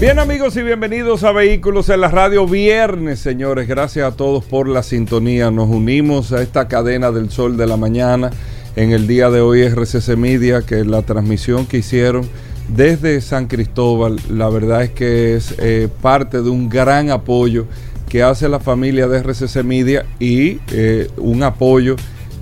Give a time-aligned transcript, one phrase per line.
[0.00, 3.68] Bien amigos y bienvenidos a Vehículos en la Radio Viernes, señores.
[3.68, 5.50] Gracias a todos por la sintonía.
[5.50, 8.30] Nos unimos a esta cadena del sol de la mañana.
[8.76, 12.26] En el día de hoy RCC Media, que la transmisión que hicieron
[12.68, 17.66] desde San Cristóbal, la verdad es que es eh, parte de un gran apoyo
[18.08, 21.96] que hace la familia de RCC Media y eh, un apoyo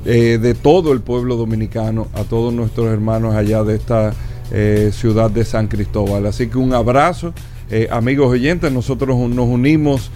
[0.04, 4.12] eh, de todo el pueblo dominicano a todos nuestros hermanos allá de esta
[4.50, 6.26] eh, ciudad de San Cristóbal.
[6.26, 7.32] Así que un abrazo,
[7.70, 10.10] eh, amigos oyentes, nosotros nos unimos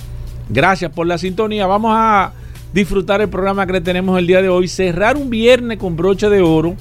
[0.49, 1.67] gracias por la sintonía.
[1.67, 2.33] Vamos a
[2.75, 6.43] disfrutar el programa que tenemos el día de hoy, cerrar un viernes con broche de
[6.43, 6.75] oro,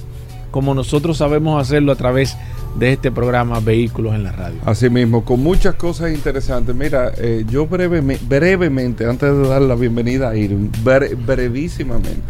[0.50, 2.36] como nosotros sabemos hacerlo a través
[2.80, 4.60] de este programa Vehículos en la Radio.
[4.66, 6.76] Así mismo, con muchas cosas interesantes.
[6.76, 12.24] Mira, eh, yo brevemente, brevemente, antes de dar la bienvenida a Irving, bre brevísimamente,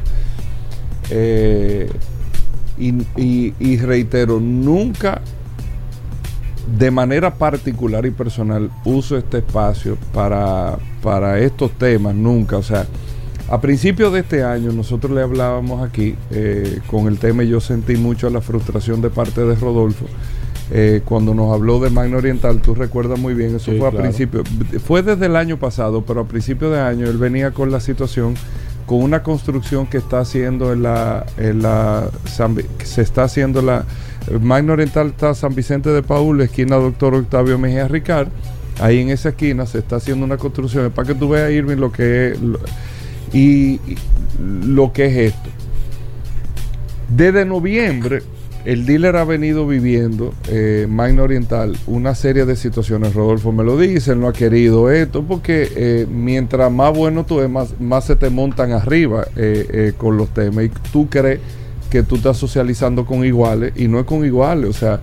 [1.09, 1.90] eh,
[2.78, 5.22] y, y, y reitero, nunca
[6.78, 12.85] de manera particular y personal uso este espacio para, para estos temas, nunca, o sea,
[13.50, 17.59] a principios de este año nosotros le hablábamos aquí eh, con el tema y yo
[17.59, 20.06] sentí mucho la frustración de parte de Rodolfo.
[20.72, 23.92] Eh, cuando nos habló de Magna Oriental, tú recuerdas muy bien, eso sí, fue a
[23.92, 24.04] claro.
[24.04, 24.44] principio,
[24.84, 28.36] fue desde el año pasado, pero a principio de año él venía con la situación,
[28.88, 32.10] con una construcción que está haciendo en la, en la
[32.84, 33.86] se está haciendo la,
[34.42, 38.30] Magna Oriental está San Vicente de Paul, esquina Doctor Octavio Mejía Ricard,
[38.80, 41.92] ahí en esa esquina se está haciendo una construcción, para que tú veas Irving lo
[41.92, 42.40] que es,
[43.33, 43.79] y
[44.39, 45.49] lo que es esto.
[47.09, 48.21] Desde noviembre,
[48.66, 53.13] el dealer ha venido viviendo, eh, Magna Oriental, una serie de situaciones.
[53.13, 57.39] Rodolfo me lo dice, él no ha querido esto, porque eh, mientras más bueno tú
[57.39, 60.65] eres, más, más se te montan arriba eh, con los temas.
[60.65, 61.39] Y tú crees
[61.89, 65.01] que tú estás socializando con iguales, y no es con iguales, o sea.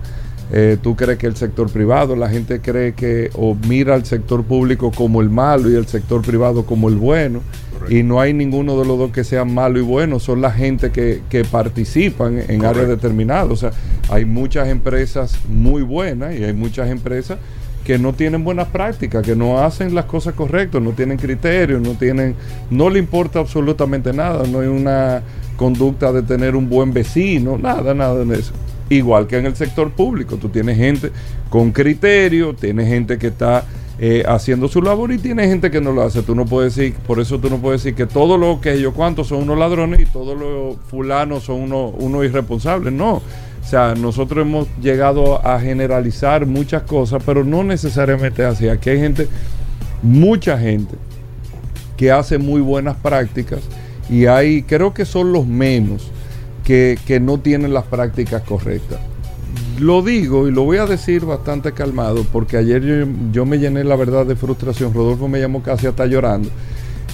[0.53, 4.43] Eh, tú crees que el sector privado, la gente cree que o mira al sector
[4.43, 7.41] público como el malo y el sector privado como el bueno.
[7.73, 7.95] Correcto.
[7.95, 10.91] Y no hay ninguno de los dos que sean malo y bueno, son la gente
[10.91, 12.67] que, que participan en Correcto.
[12.67, 13.49] áreas determinadas.
[13.49, 13.71] O sea,
[14.09, 17.39] hay muchas empresas muy buenas y hay muchas empresas
[17.85, 21.93] que no tienen buenas prácticas, que no hacen las cosas correctas, no tienen criterios, no
[21.93, 22.35] tienen,
[22.69, 25.23] no le importa absolutamente nada, no hay una
[25.55, 28.53] conducta de tener un buen vecino, nada, nada de eso
[28.91, 30.37] igual que en el sector público.
[30.37, 31.11] Tú tienes gente
[31.49, 33.63] con criterio, tienes gente que está
[33.99, 36.21] eh, haciendo su labor y tienes gente que no lo hace.
[36.23, 38.93] Tú no puedes decir, por eso tú no puedes decir que todos los que yo
[38.93, 42.91] cuántos son unos ladrones y todos los fulanos son unos, unos irresponsables.
[42.93, 43.13] No.
[43.13, 48.67] O sea, nosotros hemos llegado a generalizar muchas cosas, pero no necesariamente así.
[48.67, 49.27] Aquí hay gente,
[50.01, 50.95] mucha gente,
[51.95, 53.59] que hace muy buenas prácticas
[54.09, 56.11] y hay, creo que son los menos
[57.05, 58.99] que, no tienen las prácticas correctas.
[59.79, 63.95] lo digo y lo voy a decir bastante calmado porque ayer yo, me llené la
[63.95, 64.93] verdad de frustración.
[64.93, 66.49] Rodolfo me llamó casi hasta llorando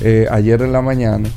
[0.02, 1.30] eh, ayer en la mañana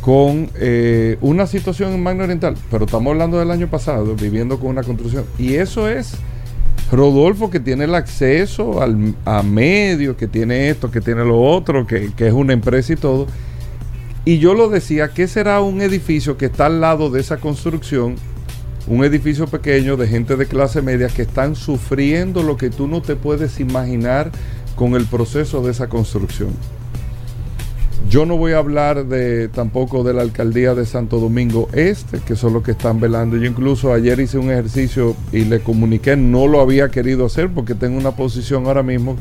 [0.00, 4.70] con eh, una situación en Magna Oriental, pero estamos hablando del año pasado, viviendo con
[4.70, 5.24] una construcción.
[5.38, 6.14] Y eso es
[6.90, 11.86] Rodolfo que tiene el acceso al, a medios, que tiene esto, que tiene lo otro,
[11.86, 13.26] que es una empresa y todo.
[14.24, 18.16] Y yo lo decía, ¿qué será un edificio que está al lado de esa construcción?
[18.86, 23.00] Un edificio pequeño de gente de clase media que están sufriendo lo que tú no
[23.00, 24.30] te puedes imaginar
[24.76, 26.50] con el proceso de esa construcción.
[28.10, 32.34] Yo no voy a hablar de tampoco de la alcaldía de Santo Domingo Este, que
[32.34, 33.36] son los que están velando.
[33.36, 37.74] Yo incluso ayer hice un ejercicio y le comuniqué, no lo había querido hacer porque
[37.74, 39.16] tengo una posición ahora mismo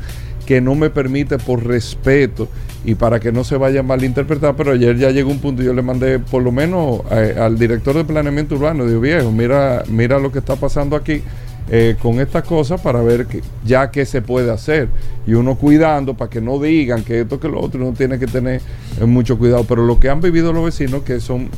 [0.50, 2.48] que no me permite por respeto
[2.84, 5.76] y para que no se vaya a malinterpretar, pero ayer ya llegó un punto yo
[5.76, 10.18] le mandé por lo menos eh, al director de planeamiento urbano, digo, viejo, mira, mira
[10.18, 11.22] lo que está pasando aquí
[11.70, 14.90] eh, con estas cosas para ver que, ya qué se puede hacer.
[15.28, 18.26] Y uno cuidando para que no digan que esto que lo otro, uno tiene que
[18.26, 18.60] tener
[19.00, 19.66] eh, mucho cuidado.
[19.66, 21.50] Pero lo que han vivido los vecinos, que son,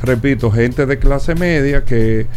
[0.00, 2.28] repito, gente de clase media que,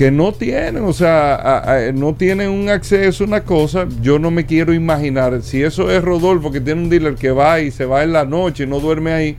[0.00, 4.18] que no tienen, o sea, a- a- no tienen un acceso a una cosa, yo
[4.18, 5.42] no me quiero imaginar.
[5.42, 8.24] Si eso es Rodolfo, que tiene un dealer que va y se va en la
[8.24, 9.36] noche y no duerme ahí,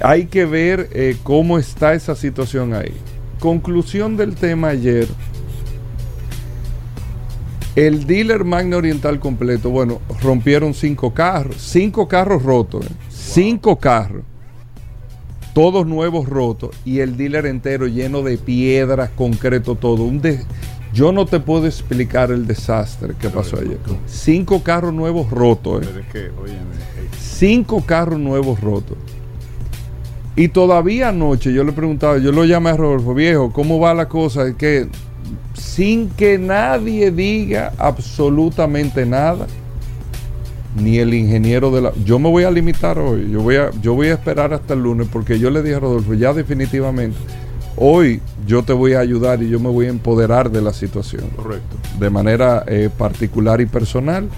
[0.00, 2.92] hay que ver eh, cómo está esa situación ahí.
[3.40, 5.08] Conclusión del tema ayer.
[7.74, 12.90] El dealer Magna Oriental completo, bueno, rompieron cinco carros, cinco carros rotos, ¿eh?
[13.08, 14.22] cinco carros,
[15.54, 20.04] todos nuevos rotos y el dealer entero lleno de piedras, concreto, todo.
[20.04, 20.44] Un de-
[20.94, 23.78] Yo no te puedo explicar el desastre que pasó ayer.
[24.06, 25.86] Cinco carros nuevos rotos, ¿eh?
[25.88, 26.58] Pero es que, óyeme,
[26.98, 28.96] eh, cinco carros nuevos rotos.
[30.36, 34.08] Y todavía anoche yo le preguntaba, yo lo llamé a Rodolfo, viejo, ¿cómo va la
[34.08, 34.46] cosa?
[34.48, 34.88] Es que
[35.54, 39.46] sin que nadie diga absolutamente nada,
[40.76, 41.92] ni el ingeniero de la...
[42.04, 44.82] Yo me voy a limitar hoy, yo voy a, yo voy a esperar hasta el
[44.82, 47.16] lunes porque yo le dije a Rodolfo, ya definitivamente,
[47.76, 51.28] hoy yo te voy a ayudar y yo me voy a empoderar de la situación
[51.36, 51.76] correcto.
[51.98, 54.28] de manera eh, particular y personal,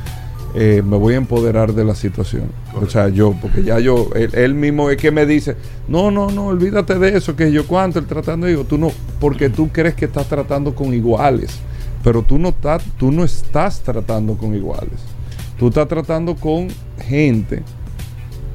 [0.57, 2.45] eh, me voy a empoderar de la situación.
[2.81, 5.57] O sea, yo, porque ya yo, él, él mismo es que me dice,
[5.89, 8.91] no, no, no, olvídate de eso, que yo cuánto, él tratando, digo, tú no,
[9.21, 11.59] porque tú crees que estás tratando con iguales,
[12.05, 15.14] pero tú no, estás, tú no estás tratando con iguales.
[15.59, 16.69] Tú estás tratando con
[17.01, 17.63] gente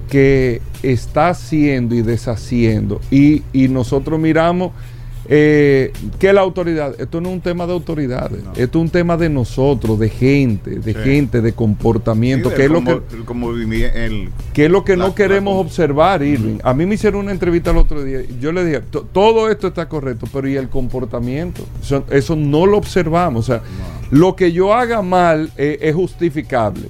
[0.10, 3.00] que está haciendo y deshaciendo.
[3.12, 4.72] Y, y nosotros miramos
[5.31, 8.52] eh, que la autoridad, esto no es un tema de autoridades, No.
[8.54, 11.00] esto es un tema de nosotros, de gente, de Sí.
[11.04, 15.06] gente, de comportamiento, Sí, que, es lo que, el- el, que es lo que La-
[15.08, 16.58] no queremos la- observar, Irving.
[16.64, 18.22] A mí me hicieron una entrevista el otro día.
[18.22, 21.64] y Yo le dije, "To- todo esto está correcto, pero ¿y el comportamiento?
[21.81, 23.48] Eso, eso no lo observamos.
[23.48, 23.62] O sea,
[24.10, 26.84] lo que yo haga mal eh, es justificable.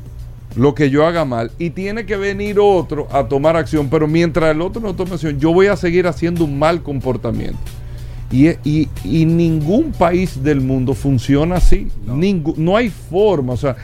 [0.55, 1.51] Lo que yo haga mal.
[1.59, 3.87] Y tiene que venir otro a tomar acción.
[3.89, 7.57] Pero mientras el otro no tome acción, yo voy a seguir haciendo un mal comportamiento.
[8.31, 11.87] Y, y- y ningún país del mundo funciona así.
[12.05, 12.15] No.
[12.15, 13.75] Ningú- no hay forma, o sea,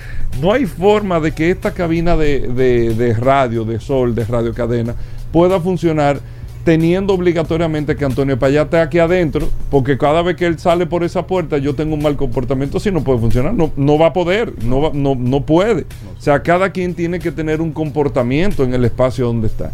[0.41, 4.53] no hay forma de que esta cabina de, de- de radio, de sol, de radio
[4.53, 4.93] cadena,
[5.31, 6.19] pueda funcionar
[6.63, 11.03] teniendo obligatoriamente que Antonio Payá esté aquí adentro, porque cada vez que él sale por
[11.03, 14.13] esa puerta yo tengo un mal comportamiento, así no puede funcionar, no, no va a
[14.13, 15.85] poder, no, va- no, no puede.
[16.17, 19.71] O sea, cada quien tiene que tener un comportamiento en el espacio donde está.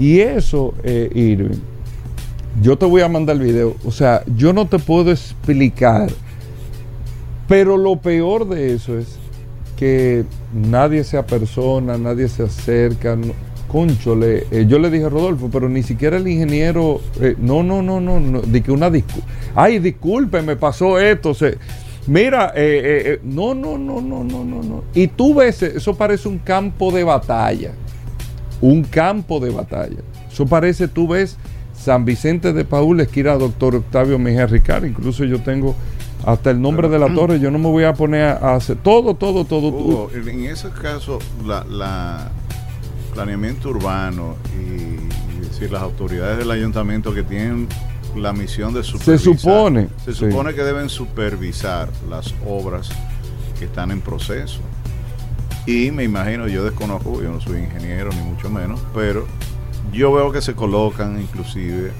[0.00, 1.60] Y eso, eh, Irving,
[2.60, 3.76] yo te voy a mandar el video.
[3.84, 6.08] O sea, yo no te puedo explicar.
[7.48, 9.18] Pero lo peor de eso es
[9.76, 13.16] que nadie se apersona, nadie se acerca.
[13.16, 13.32] No,
[13.68, 17.00] conchole, eh, yo le dije a Rodolfo, pero ni siquiera el ingeniero.
[17.20, 18.42] eh, no, no, no, no, no.
[18.42, 19.26] Que una disculpa.
[19.54, 21.34] Ay, disculpe, me pasó esto.
[21.34, 21.58] se-
[22.06, 24.84] mira, eh, no, no, no, no, no, no, no.
[24.94, 27.72] Y tú ves, eso parece un campo de batalla
[28.60, 29.96] un campo de batalla.
[30.32, 31.36] Eso parece, tú ves,
[31.82, 34.84] San Vicente de Paúl, esquina doctor Octavio Mejía Ricard.
[34.84, 35.74] Incluso yo tengo
[36.24, 37.40] hasta el nombre de la torre.
[37.40, 39.68] Yo no me voy a poner a, hacer todo, todo, todo.
[39.68, 42.30] Hugo, en ese caso, la, la
[43.14, 47.66] planeamiento urbano y, y decir las autoridades del ayuntamiento que tienen
[48.16, 49.18] la misión de supervisar.
[49.34, 50.30] supone, Se sí.
[50.30, 52.90] supone que deben supervisar las obras
[53.58, 54.60] que están en proceso.
[55.66, 59.26] Y me imagino, yo desconozco, yo no soy ingeniero ni mucho menos, pero
[59.92, 61.92] yo veo que se colocan inclusive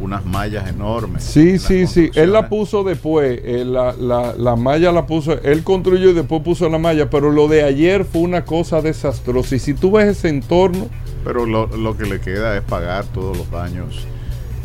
[0.00, 1.22] unas mallas enormes.
[1.22, 2.10] Sí, sí, sí.
[2.14, 3.40] Él la puso después.
[3.44, 5.32] eh, la, la- la malla la puso.
[5.42, 7.08] Él construyó y después puso la malla.
[7.08, 9.54] Pero lo de ayer fue una cosa desastrosa.
[9.54, 10.88] Y si tú ves ese entorno,
[11.24, 14.04] Pero lo, lo que le queda es pagar todos los daños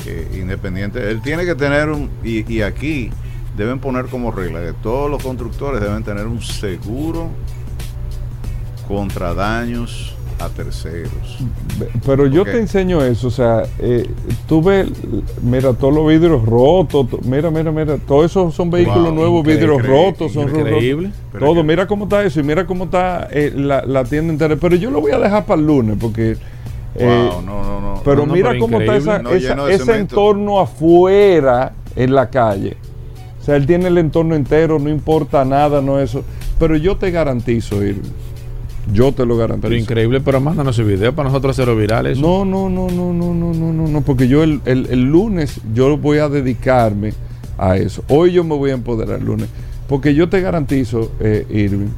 [0.08, 1.04] eh, independientes.
[1.04, 2.10] Él tiene que tener un...
[2.24, 3.12] Y, y aquí
[3.56, 7.30] deben poner como regla que todos los constructores deben tener un seguro
[8.88, 11.40] contra daños a terceros.
[12.06, 14.08] Pero yo te enseño eso, o sea, eh,
[14.48, 14.88] tú ves,
[15.42, 19.46] mira, todos los vidrios rotos, to- mira, mira, mira, todos esos son vehículos Wow, nuevos,
[19.46, 21.12] vidrios rotos, son Increíble.
[21.40, 24.56] Todo, mira cómo está eso y mira cómo está eh, la, la tienda entera.
[24.56, 26.38] Pero yo lo voy a dejar para el lunes porque...
[26.96, 28.02] eh, Wow, no, no, no.
[28.04, 29.94] pero no, mira pero cómo está esa- No, ese cemento.
[29.96, 32.78] entorno afuera en la calle.
[33.42, 36.24] O sea, él tiene el entorno entero, no importa nada, no eso.
[36.60, 38.02] Pero yo te garantizo, Irving.
[38.94, 39.68] Yo te lo garantizo.
[39.70, 42.08] Pero increíble, pero mándanos ese video para nosotros hacerlo viral.
[42.08, 42.22] Eso.
[42.22, 45.60] No, no, no, no, no, no, no, no, no, porque yo el, el- el lunes
[45.74, 47.14] yo voy a dedicarme
[47.58, 48.04] a eso.
[48.08, 49.50] Hoy yo me voy a empoderar el lunes,
[49.90, 51.90] porque yo te garantizo, eh, Irving,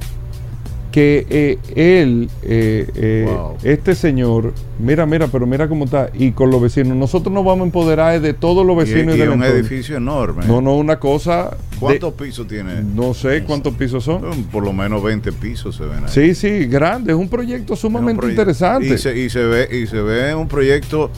[0.92, 3.58] que eh, él, eh, eh, Wow.
[3.64, 7.62] este señor, mira, mira, pero mira cómo está, y con los vecinos, nosotros nos vamos
[7.62, 9.56] a empoderar de todos los Y, vecinos y del un entorno.
[9.56, 10.46] edificio enorme.
[10.48, 11.52] No, no, una cosa.
[11.52, 12.82] de- ¿Cuántos pisos tiene?
[12.82, 14.22] no sé cuántos pisos son.
[14.52, 16.10] Por lo menos 20 pisos se ven ahí.
[16.10, 18.88] Sí, sí, grande, es un proyecto un sumamente proyecto- interesante.
[18.94, 21.12] Y se, y se ve y se ve un proyecto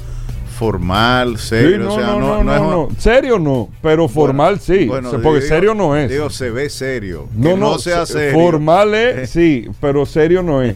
[0.65, 1.77] formal, Sí, serio.
[1.79, 2.89] no, o sea, no, no, no, es no.
[2.99, 4.85] Serio no, pero formal Bueno, sí.
[4.85, 6.07] bueno, porque digo- serio no es.
[6.07, 7.27] Digo, se ve serio.
[7.35, 8.39] no, Que no, sea se- serio.
[8.39, 10.75] Formal es, sí, pero serio no es.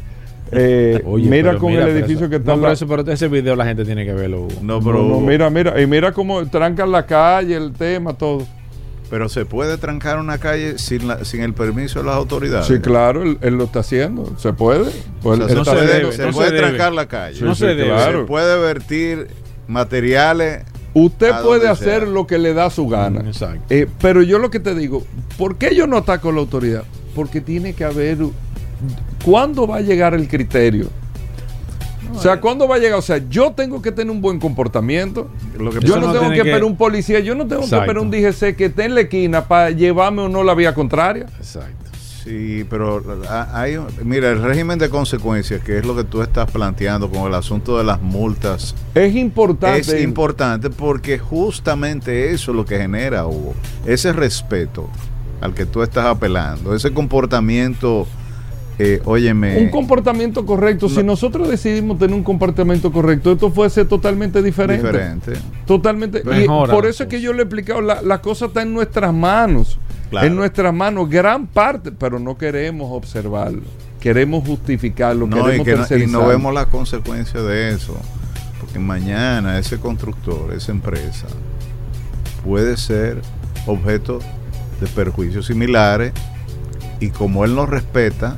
[0.51, 3.11] Eh, Oye, mira con mira, el pero edificio eso- que está No, pero, eso, pero
[3.11, 4.41] ese video la gente tiene que verlo.
[4.41, 4.49] Hugo.
[4.63, 8.43] No, pero, no, mira, mira, y mira cómo trancan la calle, el tema, todo.
[9.07, 12.65] pero se puede trancar una calle sin, la- sin el permiso de las autoridades.
[12.65, 14.33] Sí, claro, él, él lo está haciendo.
[14.37, 14.89] ¿Se puede?
[15.21, 16.67] Pues O sea, él se, no está se debe, se no puede se debe.
[16.69, 17.39] trancar la calle.
[17.41, 17.89] No Sí, se sí, debe.
[17.89, 18.21] claro.
[18.21, 19.27] Se puede vertir
[19.67, 20.63] materiales.
[20.93, 22.09] Usted puede hacer sea.
[22.09, 23.21] lo que le da su gana.
[23.21, 23.65] Mm, exacto.
[23.69, 25.03] Eh, pero yo lo que te digo,
[25.37, 26.83] ¿por qué yo no ataco a la autoridad?
[27.13, 28.17] Porque tiene que haber...
[29.23, 30.89] ¿Cuándo va a llegar el criterio?
[32.13, 32.21] o eh.
[32.21, 32.99] sea, ¿cuándo va a llegar?
[32.99, 35.29] O sea, yo tengo que tener un buen comportamiento.
[35.57, 37.85] Lo que Yo no, no tengo que que- esperar un policía, yo no tengo Exacto.
[37.85, 40.73] que esperar un DGC que esté en la esquina para llevarme o no la vía
[40.73, 41.25] contraria.
[41.37, 41.84] Exacto.
[42.25, 46.49] Sí, pero ha- hay, mira, el régimen de consecuencias, que es lo que tú estás
[46.49, 49.79] planteando con el asunto de las multas, Es importante.
[49.79, 53.53] es importante porque justamente eso es lo que genera, Hugo,
[53.85, 54.89] ese respeto
[55.39, 58.07] al que tú estás apelando, ese comportamiento,
[58.77, 60.89] eh, óyeme, un comportamiento correcto.
[60.89, 61.03] Si No.
[61.03, 64.85] nosotros decidimos tener un comportamiento correcto, esto fuese totalmente diferente.
[64.85, 65.33] diferente.
[65.65, 66.19] Totalmente.
[66.19, 68.73] Y por la eso es que yo le he explicado, la, la cosa está en
[68.73, 69.79] nuestras manos.
[70.09, 70.27] Claro.
[70.27, 73.63] En nuestras manos, gran parte, pero no queremos observarlo.
[73.99, 77.97] Queremos justificarlo, No, y, queremos que no, y no vemos las consecuencias de eso.
[78.59, 81.27] Porque mañana ese constructor, esa empresa,
[82.43, 83.21] puede ser
[83.65, 84.19] objeto
[84.79, 86.13] de perjuicios similares
[86.99, 88.37] y como él no respeta,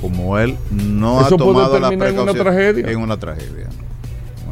[0.00, 2.90] como él no Eso ha tomado la terminar en una precaución- tragedia.
[2.92, 3.66] En una tragedia.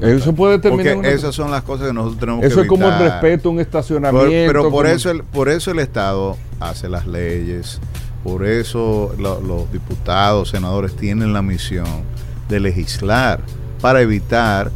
[0.03, 2.87] Eso puede terminar Porque esas son las cosas que nosotros tenemos Eso que es como
[2.87, 3.13] el evitar.
[3.23, 4.47] respeto, un Por- estacionamiento.
[4.53, 7.81] pero por como- eso, el, por eso el Estado hace las leyes,
[8.23, 11.87] por eso lo- los diputados, senadores tienen la misión
[12.49, 13.41] de legislar
[13.81, 14.71] para evitar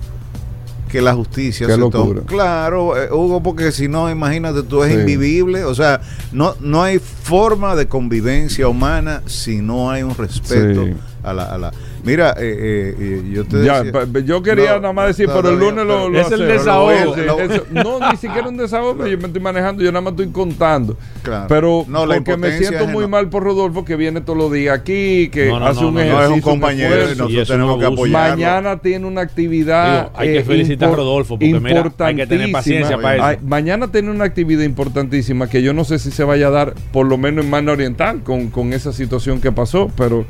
[0.90, 2.20] que la justicia Qué se locura.
[2.20, 2.26] tome.
[2.26, 4.98] Claro, eh, Hugo, porque si no, imagínate, tú es Sí.
[5.00, 5.64] invivible.
[5.64, 6.00] O sea,
[6.32, 10.94] no, no hay forma de convivencia humana si no hay un respeto Sí.
[11.22, 11.72] a la, a la-
[12.04, 15.28] Mira, eh, eh, eh, yo te Ya, decía- pa- yo quería No, nada más decir,
[15.28, 17.16] no, pero el no, lunes lo, lo Es el desahogo.
[17.16, 20.96] Lo- no, ni siquiera un desahogo, yo me estoy manejando, yo nada más estoy contando.
[21.22, 21.46] Claro.
[21.48, 25.28] Pero porque me siento muy no- mal por Rodolfo, que viene todos los días aquí,
[25.30, 26.30] que No, no, hace no, un no, no, ejercicio.
[26.30, 27.22] es un compañero y esfuerzo.
[27.24, 28.30] nosotros Y tenemos no que apoyarlo.
[28.36, 29.98] Mañana tiene una actividad.
[30.04, 33.40] Digo, hay que eh, felicitar a Rodolfo, porque mira, hay que tener paciencia para eso.
[33.46, 37.06] Mañana tiene una actividad importantísima que yo no sé si se vaya a dar, por
[37.06, 40.24] lo menos en Mano Oriental, con, con esa situación que pasó, pero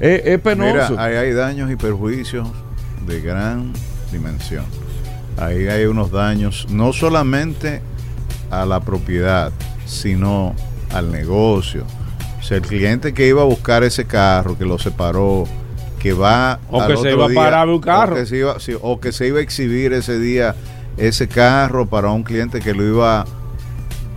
[0.00, 0.96] es, es penoso.
[1.08, 2.46] Ahí hay daños y perjuicios
[3.06, 3.72] de gran
[4.12, 4.64] dimensión.
[5.38, 7.80] Ahí hay unos daños no solamente
[8.50, 9.50] a la propiedad,
[9.86, 10.54] sino
[10.92, 11.84] al negocio.
[12.38, 15.44] O sea, el cliente que iba a buscar ese carro, que lo separó,
[15.98, 18.14] que va O al que se iba a parar un carro.
[18.14, 20.54] O que, se iba, sí, o que se iba a exhibir ese día
[20.96, 23.24] ese carro para un cliente que lo iba,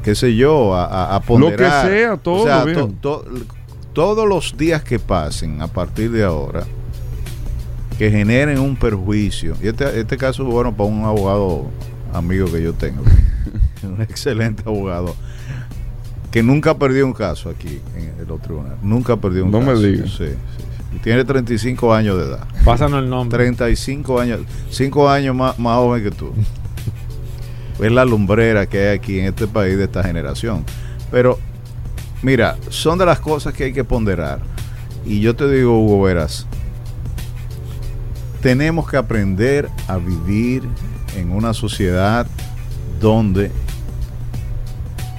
[0.04, 1.88] qué sé yo, a, a- a ponderar.
[1.88, 2.78] sea, todo O sea, bien.
[3.00, 3.26] to- to-
[3.94, 6.64] todos los días que pasen a partir de ahora
[8.02, 9.56] que generen un perjuicio.
[9.62, 11.68] Y este, este caso es bueno para un abogado
[12.12, 13.04] amigo que yo tengo,
[13.84, 15.16] un excelente abogado,
[16.32, 18.78] que nunca perdió un caso aquí en el otro tribunal.
[18.82, 19.82] Nunca perdió un No me caso.
[19.84, 20.10] digas.
[20.10, 20.96] Sí, sí, sí.
[20.96, 22.48] Y Tiene 35 años de edad.
[22.66, 23.38] Pásanos el nombre.
[23.38, 24.40] 35 años,
[24.72, 26.34] 5 años más, más joven que tú.
[27.80, 30.66] Es la lumbrera que hay aquí en este país de esta generación.
[31.12, 31.38] Pero,
[32.24, 34.40] mira, son de las cosas que hay que ponderar.
[35.06, 36.48] Y yo te digo, Hugo Veras,
[38.42, 40.64] tenemos que aprender a vivir
[41.16, 42.26] en una sociedad
[43.00, 43.52] donde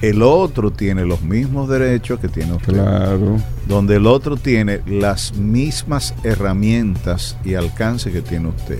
[0.01, 2.73] el otro tiene los mismos derechos que tiene usted.
[2.73, 3.37] Claro.
[3.67, 8.79] Donde el otro tiene las mismas herramientas y alcance que tiene usted.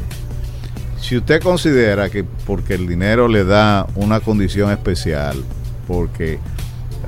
[1.00, 5.38] Si usted considera que porque el dinero le da una condición especial,
[5.88, 6.40] porque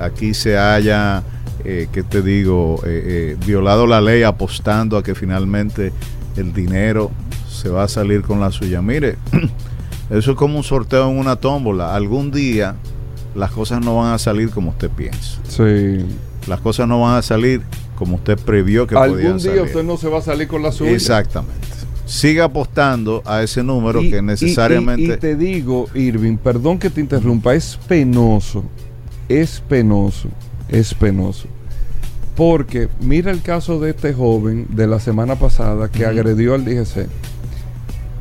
[0.00, 1.22] aquí se haya,
[1.64, 5.92] eh, ¿qué te digo?, eh, eh, violado la ley apostando a que finalmente
[6.36, 7.10] el dinero
[7.66, 8.80] se va a salir con la suya.
[8.80, 9.16] Mire,
[10.10, 11.94] eso es como un sorteo en una tómbola.
[11.96, 12.76] Algún día
[13.34, 15.38] las cosas no van a salir como usted piensa.
[15.48, 16.04] Sí.
[16.46, 17.62] Las cosas no van a salir
[17.96, 19.62] como usted previó que Algún podían día salir.
[19.62, 20.92] usted no se va a salir con la suya.
[20.92, 21.66] Exactamente.
[22.04, 25.02] Siga apostando a ese número Y- que necesariamente...
[25.02, 28.62] Y, y te digo, Irving, perdón que te interrumpa, es penoso,
[29.28, 30.28] es penoso,
[30.68, 31.48] es penoso.
[32.36, 37.08] Porque mira el caso de este joven de la semana pasada que agredió al DGC.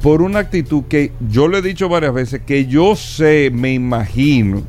[0.06, 4.62] Por una actitud que yo le he dicho varias veces, que yo sé, me imagino,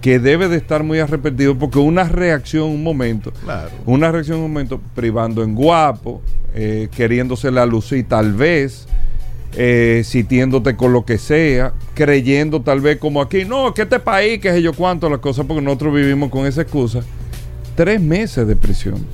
[0.00, 3.70] que debe de estar muy arrepentido porque una reacción, un momento, Claro.
[3.86, 6.22] una reacción un momento privando en guapo,
[6.54, 8.86] eh, queriéndose la lucir tal vez,
[9.56, 14.38] eh, sitiéndote con lo que sea, creyendo tal vez como aquí, no, que este país,
[14.38, 17.00] que sé yo cuánto, las cosas, porque nosotros vivimos con esa excusa.
[17.74, 19.04] Tres meses de prisión.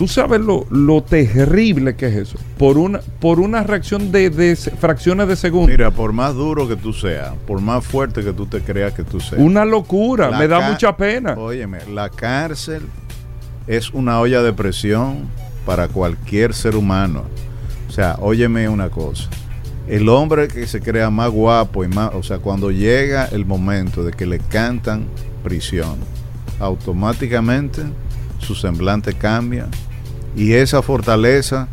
[0.00, 2.38] Tú sabes lo, lo terrible que es eso.
[2.56, 5.68] Por una, por una reacción de, fracciones de segundo.
[5.68, 9.04] Mira, por más duro que tú seas, por más fuerte que tú te creas que
[9.04, 9.42] tú seas.
[9.42, 10.30] una locura.
[10.30, 11.34] Me da mucha pena.
[11.34, 12.80] Óyeme, la cárcel
[13.66, 15.28] es una olla de presión
[15.66, 17.24] para cualquier ser humano.
[17.86, 19.28] O sea, óyeme una cosa.
[19.86, 24.02] El hombre que se crea más guapo y más, o sea, cuando llega el momento
[24.02, 25.04] de que le cantan
[25.44, 25.96] prisión,
[26.58, 27.82] automáticamente
[28.38, 29.68] su semblante cambia
[30.36, 31.68] y esa fortaleza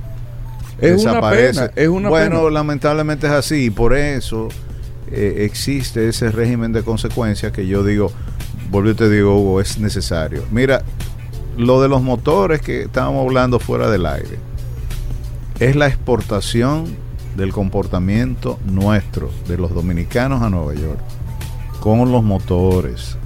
[0.80, 1.60] es una desaparece.
[1.70, 1.72] pena.
[1.76, 2.52] Es una bueno, pena.
[2.52, 4.50] lamentablemente es así y por eso
[5.12, 8.12] eh, existe ese régimen de consecuencias que yo digo,
[8.70, 10.44] vuelvo y te digo, Hugo, es necesario.
[10.52, 10.84] Mira,
[11.58, 14.38] lo de los motores que estábamos hablando fuera del aire
[15.60, 16.96] es la exportación
[17.36, 21.00] del comportamiento nuestro, de los dominicanos a Nueva York,
[21.79, 23.18] con los motores.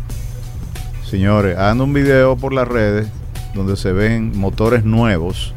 [1.09, 3.07] Señores, ando un video por las redes
[3.53, 5.53] donde se ven motores nuevos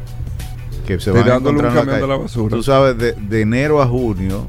[0.85, 2.07] que se van a encontrar en la calle.
[2.07, 2.55] la basura.
[2.55, 4.45] Tú sabes, de, de enero a junio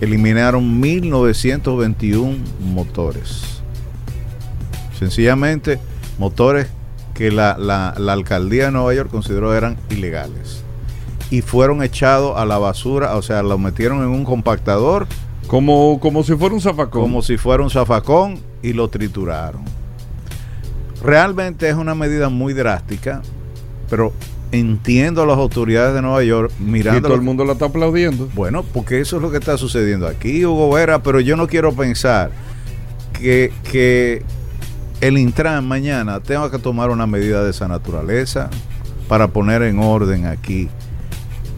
[0.00, 3.60] eliminaron 1921 motores.
[4.98, 5.78] Sencillamente
[6.18, 6.68] motores
[7.14, 10.62] que la, la- la alcaldía de Nueva York consideró eran ilegales.
[11.30, 15.06] Y fueron echados a la basura, o sea, lo metieron en un compactador
[15.46, 17.02] Como, como si fuera un zafacón.
[17.02, 19.62] como si fuera un zafacón y lo trituraron.
[21.02, 23.22] Realmente es una medida muy drástica,
[23.88, 24.12] pero
[24.50, 27.66] entiendo a las autoridades de Nueva York y mirando todo lo el mundo la está
[27.66, 28.28] aplaudiendo.
[28.34, 31.72] bueno, porque eso es lo que está sucediendo aquí, Hugo Vera, pero yo no quiero
[31.74, 32.30] pensar
[33.12, 34.22] que, que
[35.00, 38.48] el Intran mañana tenga que tomar una medida de esa naturaleza
[39.06, 40.68] para poner en orden aquí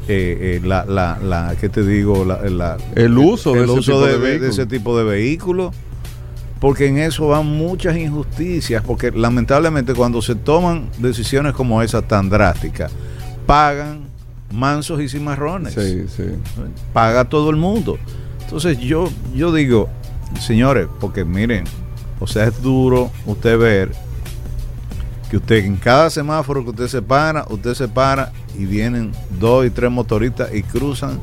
[0.08, 2.24] eh, eh, la, la, la, ¿qué te digo?
[2.24, 5.04] La, la- El uso de el ese uso tipo de de, de ese tipo de
[5.04, 5.74] vehículos,
[6.60, 12.28] porque en eso van muchas injusticias, porque lamentablemente cuando se toman decisiones como esa tan
[12.28, 12.92] drásticas,
[13.46, 14.02] pagan
[14.52, 16.24] mansos y cimarrones Sí, sí.
[16.92, 17.98] paga todo el mundo.
[18.42, 19.88] Entonces yo, yo digo,
[20.40, 21.64] señores, porque miren,
[22.18, 23.92] o sea, es duro usted ver
[25.30, 29.64] que usted en cada semáforo que usted se para, usted se para y vienen dos
[29.64, 31.20] y tres motoristas y cruzan.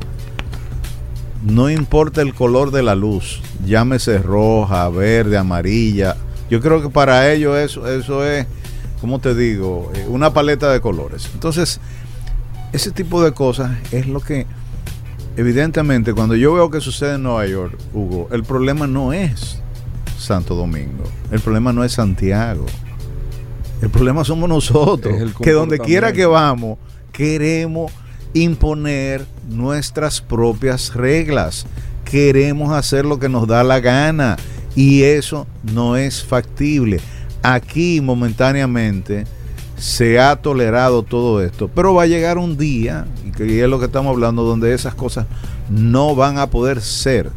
[1.44, 6.16] No importa el color de la luz, llámese roja, verde, amarilla.
[6.50, 8.46] Yo creo que para ellos eso, eso es,
[9.00, 9.92] ¿cómo te digo?
[9.94, 11.30] Eh, Una paleta de colores.
[11.34, 11.80] Entonces,
[12.72, 14.46] ese tipo de cosas es lo que
[15.36, 19.62] evidentemente, cuando yo veo que sucede en Nueva York, Hugo, el problema no es
[20.18, 22.66] Santo Domingo, el problema no es Santiago,
[23.80, 26.78] el problema somos nosotros, que donde quiera que vamos,
[27.12, 27.92] queremos
[28.34, 31.66] imponer nuestras propias reglas,
[32.04, 34.36] queremos hacer lo que nos da la gana
[34.74, 37.00] y eso no es factible.
[37.42, 39.26] Aquí momentáneamente
[39.76, 43.06] se ha tolerado todo esto, pero va a llegar un día,
[43.38, 45.26] y es lo que estamos hablando, donde esas cosas
[45.70, 47.30] no van a poder ser.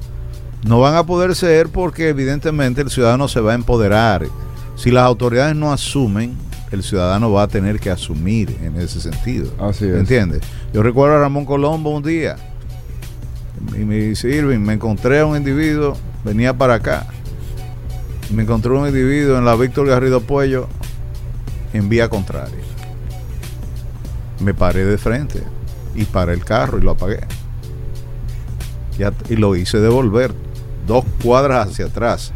[0.63, 4.27] No van a poder ser porque evidentemente el ciudadano se va a empoderar.
[4.75, 6.35] Si las autoridades no asumen,
[6.71, 9.51] el ciudadano va a tener que asumir en ese sentido.
[9.59, 9.95] Así es.
[9.95, 10.41] ¿Entiendes?
[10.73, 12.37] Yo recuerdo a Ramón Colombo un día
[13.75, 17.05] y me dice, Irving, me encontré a un individuo, venía para acá.
[18.33, 20.67] Me encontré un individuo en la Víctor Garrido Puello
[21.73, 22.55] en vía contraria.
[24.39, 25.43] Me paré de frente
[25.93, 27.19] y paré el carro y lo apagué.
[29.29, 30.31] Y lo hice devolver
[30.87, 32.31] dos cuadras hacia atrás.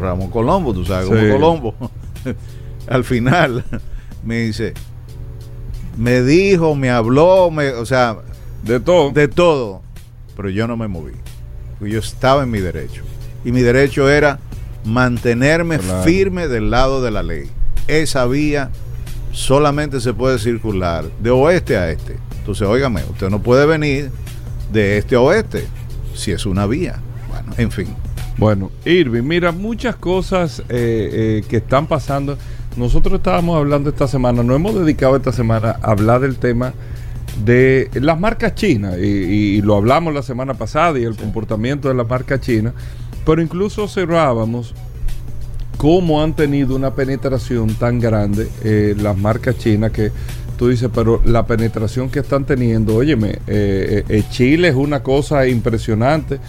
[0.00, 1.20] Ramón Colombo, tú sabes, como.
[1.20, 1.74] Colombo.
[2.88, 3.64] Al final
[4.24, 4.74] me dice,
[5.96, 8.16] me dijo, me habló, me, o sea,
[8.62, 9.10] De todo.
[9.12, 9.82] de todo,
[10.36, 11.12] pero yo no me moví.
[11.80, 13.02] Yo estaba en mi derecho.
[13.44, 14.38] Y mi derecho era
[14.84, 16.02] mantenerme Claro.
[16.04, 17.50] firme del lado de la ley.
[17.86, 18.70] Esa vía
[19.32, 22.16] solamente se puede circular de oeste a este.
[22.38, 24.10] Entonces, óigame, usted no puede venir
[24.72, 25.66] de este a oeste
[26.14, 27.00] si es una vía.
[27.28, 27.88] Bueno, en fin.
[28.38, 32.36] Bueno, Irving, mira, muchas cosas eh, eh, que están pasando.
[32.76, 36.74] Nosotros estábamos hablando esta semana, nos hemos dedicado esta semana a hablar del tema
[37.44, 41.94] de las marcas chinas, y, y lo hablamos la semana pasada y el comportamiento de
[41.94, 42.74] las marcas chinas,
[43.24, 44.74] pero incluso observábamos
[45.76, 50.10] cómo han tenido una penetración tan grande eh, las marcas chinas que
[50.56, 55.02] tú dices, pero la penetración que están teniendo, óyeme, eh, eh, eh, Chile es una
[55.02, 56.40] cosa impresionante,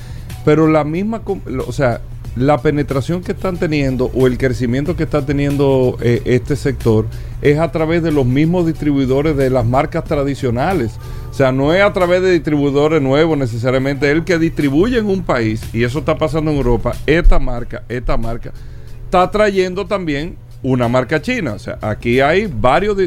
[0.46, 1.22] pero la misma,
[1.66, 2.02] o sea,
[2.38, 7.06] la penetración que están teniendo o el crecimiento que está teniendo eh, este sector
[7.42, 10.94] es a través de los mismos distribuidores de las marcas tradicionales.
[11.30, 15.24] O sea, no es a través de distribuidores nuevos necesariamente, el que distribuye en un
[15.24, 18.52] país, y eso está pasando en Europa, esta marca, esta marca,
[19.06, 21.54] está trayendo también una marca china.
[21.54, 22.98] O sea, aquí hay varios,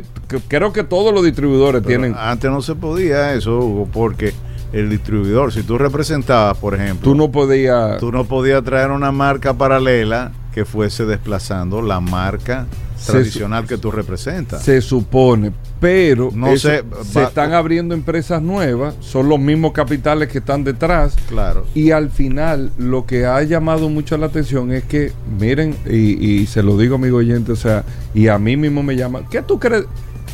[0.48, 2.14] creo que todos los distribuidores Pero tienen...
[2.16, 4.32] Antes no se podía eso, Hugo, porque
[4.72, 7.98] el distribuidor, si tú representabas, por ejemplo, Tú no podías...
[7.98, 12.66] Tú no podías traer una marca paralela que fuese desplazando la marca
[13.06, 14.62] tradicional que tú representas.
[14.62, 20.28] Se supone, pero No eso- sé, se están abriendo empresas nuevas, son los mismos capitales
[20.28, 21.16] que están detrás.
[21.28, 21.64] Claro.
[21.74, 26.46] Y al final, lo que ha llamado mucho la atención es que, miren, y, y
[26.46, 29.58] se lo digo, amigo oyente, o sea, y a mí mismo me llama, ¿qué tú
[29.58, 29.84] crees?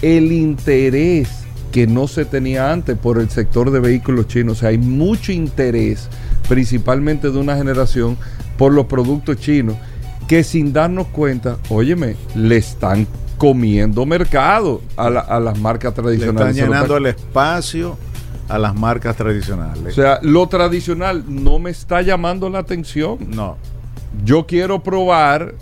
[0.03, 1.29] El interés
[1.73, 5.33] que no se tenía antes por el sector de vehículos chinos, o sea, hay mucho
[5.33, 6.09] interés,
[6.49, 8.17] principalmente de una generación,
[8.57, 9.77] por los productos chinos,
[10.27, 16.03] que sin darnos cuenta, óyeme, le están comiendo mercado a, la- a las marcas Le
[16.03, 16.57] tradicionales.
[16.57, 17.99] están llenando el espacio
[18.49, 19.93] a las marcas tradicionales.
[19.93, 23.19] O sea, lo tradicional no me está llamando la atención.
[23.29, 23.57] no.
[24.25, 25.55] Yo quiero probar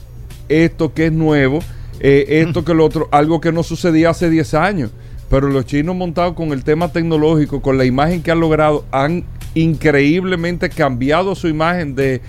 [0.49, 1.59] esto que es nuevo,
[1.99, 4.91] eh, esto que lo otro, algo que no sucedía hace 10 años.
[5.35, 9.25] Pero los chinos montados con el tema tecnológico, con la imagen que han logrado, han
[9.57, 12.21] increíblemente cambiado su imagen de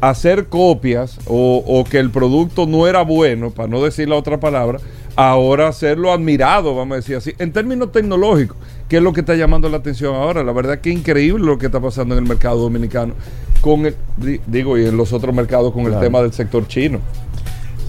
[0.00, 4.40] hacer copias o, o que el producto no era bueno, para no decir la otra
[4.40, 4.80] palabra,
[5.14, 8.56] ahora hacerlo admirado, vamos a decir así, en términos tecnológicos,
[8.88, 10.42] que es lo que está llamando la atención ahora.
[10.42, 13.14] La verdad que es increíble lo que está pasando en el mercado dominicano,
[13.60, 16.98] con el, di- digo, y en los otros mercados con el tema del sector chino.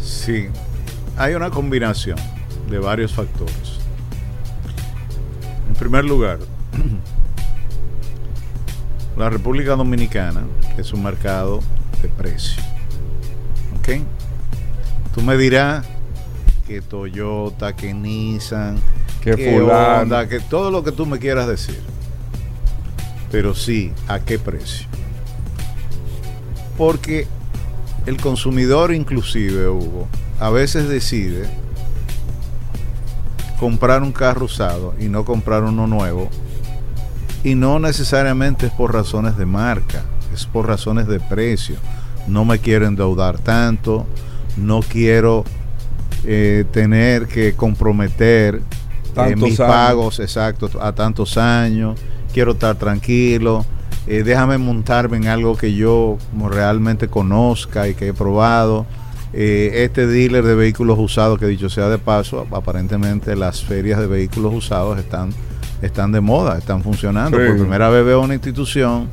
[0.04, 0.46] Sí.
[1.18, 2.20] Hay una combinación
[2.70, 3.79] de varios factores.
[5.80, 6.39] En primer lugar,
[9.18, 10.44] la República Dominicana
[10.78, 11.62] es un mercado
[12.02, 12.62] de precio.
[13.80, 14.02] ¿Ok?
[15.15, 15.88] Tú me dirás
[16.68, 18.78] que Toyota, que Nissan,
[19.22, 19.62] Que.
[19.62, 21.80] Honda, que todo lo que tú me quieras decir.
[23.32, 24.86] Pero sí, ¿a qué precio?
[26.78, 27.26] Porque
[28.06, 30.10] el consumidor inclusive, Hugo,
[30.42, 31.48] a veces decide
[33.60, 36.30] comprar un carro usado y no comprar uno nuevo.
[37.43, 41.76] Y no necesariamente es por razones de marca, es por razones de precio.
[42.28, 44.06] No me quiero endeudar tanto,
[44.58, 45.43] no quiero
[46.26, 48.62] eh, tener que comprometer
[49.15, 49.74] eh, mis años.
[49.74, 52.00] pagos exactos a tantos años,
[52.34, 53.65] quiero estar tranquilo,
[54.08, 56.17] eh, déjame montarme en algo que yo
[56.50, 58.86] realmente conozca y que he probado.
[59.32, 64.08] Eh, este dealer de vehículos usados, que dicho sea de paso, aparentemente las ferias de
[64.08, 65.30] vehículos usados están,
[65.82, 67.38] están de moda, están funcionando.
[67.38, 67.44] Sí.
[67.46, 69.08] Por primera vez veo una institución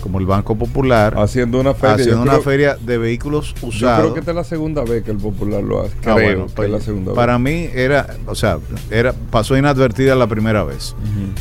[0.00, 1.94] como el Banco Popular Haciendo una feria.
[1.94, 4.00] haciendo Yo una creo- feria de vehículos Yo usados.
[4.00, 5.92] creo que esta es la segunda vez que el Popular lo hace.
[5.98, 7.42] Ah, Creo bueno, que pues, es la segunda para vez.
[7.42, 8.58] mí era, o sea,
[8.90, 10.94] era pasó inadvertida la primera vez.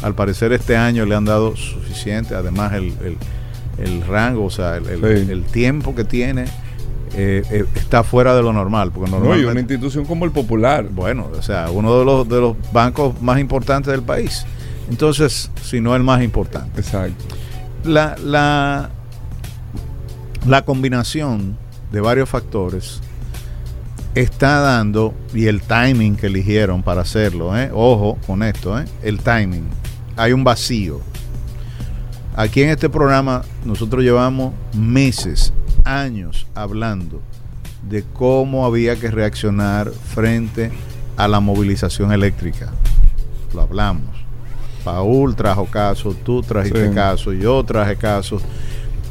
[0.03, 3.17] Al parecer este año le han dado suficiente, además el, el-
[3.83, 5.31] el rango, o sea, el, el- Sí.
[5.31, 6.45] el tiempo que tiene
[7.15, 10.85] eh, eh, está fuera de lo normal, porque No, y una institución como el Popular.
[10.89, 14.45] bueno, o sea, uno de los de los bancos más importantes del país.
[14.89, 16.79] Entonces, si no el más importante.
[16.81, 17.23] Exacto.
[17.83, 18.89] La, la,
[20.45, 21.57] la combinación
[21.91, 22.99] de varios factores
[24.15, 27.71] está dando, y el timing que eligieron para hacerlo, ¿eh?
[27.73, 28.85] ojo con esto, ¿eh?
[29.03, 29.63] el timing.
[30.17, 30.99] Hay un vacío.
[32.35, 37.21] Aquí en este programa nosotros llevamos meses, años hablando
[37.89, 40.71] de cómo había que reaccionar frente
[41.17, 42.69] a la movilización eléctrica.
[43.53, 44.15] Lo hablamos.
[44.83, 46.95] Paul trajo caso, tú trajiste Sí.
[46.95, 48.39] caso, yo traje caso.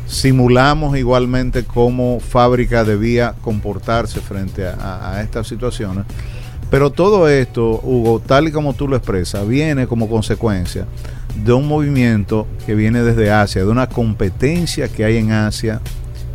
[0.07, 6.05] simulamos igualmente cómo fábrica debía comportarse frente a, a estas situaciones.
[6.69, 10.87] Pero todo esto, Hugo, tal y como tú lo expresas, viene como consecuencia
[11.35, 15.81] de un movimiento que viene desde Asia, de una competencia que hay en Asia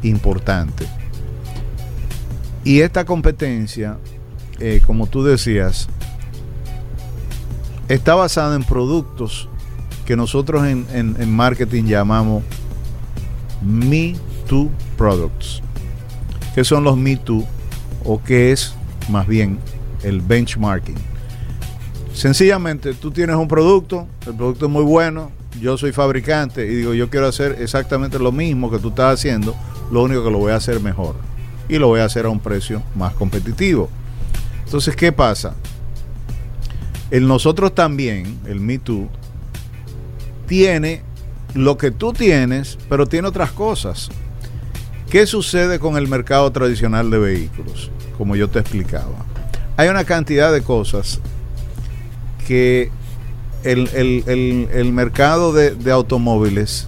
[0.03, 0.85] importante.
[2.63, 3.97] Y esta competencia,
[4.59, 5.87] eh, como tú decías,
[7.87, 9.47] está basada en productos
[10.05, 12.43] que nosotros en, en- en marketing llamamos
[13.63, 14.15] Me
[14.47, 15.61] Too Products.
[16.55, 17.45] ¿Qué son los Me Too?
[18.03, 18.73] O qué es
[19.09, 19.59] más bien
[20.03, 20.95] el benchmarking.
[22.15, 26.93] Sencillamente, tú tienes un producto, el producto es muy bueno, yo soy fabricante y digo,
[26.93, 29.53] yo quiero hacer exactamente lo mismo que tú estás haciendo,
[29.91, 31.15] lo único que lo voy a hacer mejor
[31.67, 33.89] y lo voy a hacer a un precio más competitivo.
[34.63, 35.55] Entonces, ¿qué pasa?
[37.11, 39.09] El nosotros también, el Me Too,
[40.47, 41.01] tiene
[41.53, 44.09] lo que tú tienes, pero tiene otras cosas.
[45.09, 47.91] ¿Qué sucede con el mercado tradicional de vehículos?
[48.17, 49.25] Como yo te explicaba.
[49.75, 51.19] Hay una cantidad de cosas
[52.47, 52.89] que
[53.63, 56.87] el, el- el- el mercado de, de automóviles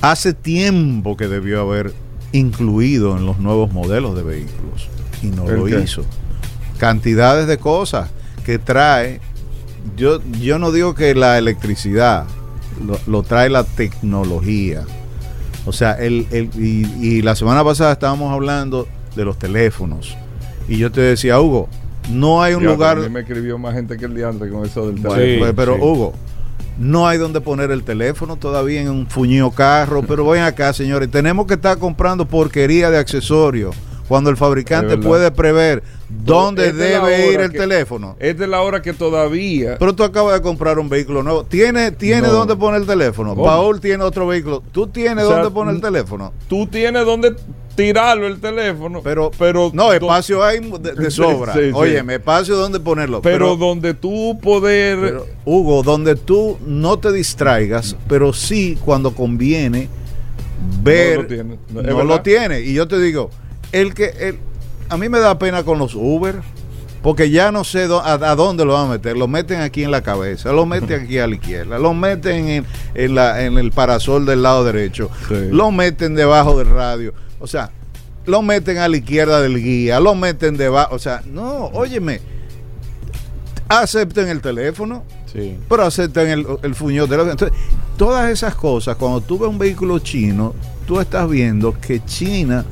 [0.00, 1.92] hace tiempo que debió haber
[2.32, 4.88] incluido en los nuevos modelos de vehículos
[5.22, 5.80] y no ¿El lo qué?
[5.80, 6.04] hizo.
[6.78, 8.10] Cantidades de cosas
[8.44, 9.20] que trae.
[9.96, 12.24] Yo, yo no digo que la electricidad
[12.84, 14.84] lo, lo trae la tecnología.
[15.66, 20.16] O sea, el, el- y, y la semana pasada estábamos hablando de los teléfonos.
[20.68, 21.68] Y yo te decía, Hugo,
[22.10, 22.98] no hay un lugar.
[22.98, 25.38] a mí me escribió más gente que el diantre con eso del teléfono.
[25.38, 25.80] pues, pero Sí.
[25.82, 26.12] Hugo,
[26.78, 30.02] no hay donde poner el teléfono todavía en un fuñido carro.
[30.08, 33.76] Pero ven acá, señores, tenemos que estar comprando porquería de accesorios
[34.08, 35.82] cuando el fabricante puede prever
[36.24, 38.16] dónde Esta debe ir el que- teléfono.
[38.20, 39.76] Esta es la hora que todavía.
[39.78, 41.44] Pero tú acabas de comprar un vehículo nuevo.
[41.44, 42.32] ¿Tiene, tiene No.
[42.32, 43.30] dónde poner el teléfono?
[43.34, 43.44] ¿Cómo?
[43.46, 44.62] Paul tiene otro vehículo.
[44.72, 46.32] ¿Tú tienes O sea, dónde poner el teléfono?
[46.48, 47.34] tú tienes donde
[47.74, 49.00] tirarlo el teléfono.
[49.02, 51.54] Pero, pero no, espacio hay de, de sobra.
[51.54, 51.70] sí, sí.
[51.72, 53.22] Óyeme, espacio donde ponerlo.
[53.22, 54.98] Pero, donde tú poder.
[55.00, 59.88] Pero, Hugo, donde tú no te distraigas, pero sí cuando conviene
[60.82, 61.16] ver.
[61.16, 61.58] No lo tiene.
[61.70, 62.60] No, Es lo tiene.
[62.60, 63.30] Y yo te digo,
[63.72, 64.04] el que.
[64.20, 64.38] el-
[64.92, 66.40] a mí me da pena con los Uber,
[67.02, 69.16] porque ya no sé a, a dónde lo van a meter.
[69.16, 72.66] Lo meten aquí en la cabeza, lo meten aquí a la izquierda, lo meten en,
[72.94, 75.48] en la, en el parasol del lado derecho, Sí.
[75.50, 77.12] lo meten debajo del radio.
[77.40, 77.70] O sea,
[78.26, 80.94] lo meten a la izquierda del guía, lo meten debajo.
[80.94, 82.20] O sea, no, óyeme.
[83.68, 85.02] Acepten el teléfono,
[85.32, 85.56] Sí.
[85.68, 87.56] pero acepten el, el fuñón de la- Entonces,
[87.96, 90.54] todas esas cosas, cuando tú ves un vehículo chino,
[90.86, 92.64] tú estás viendo que China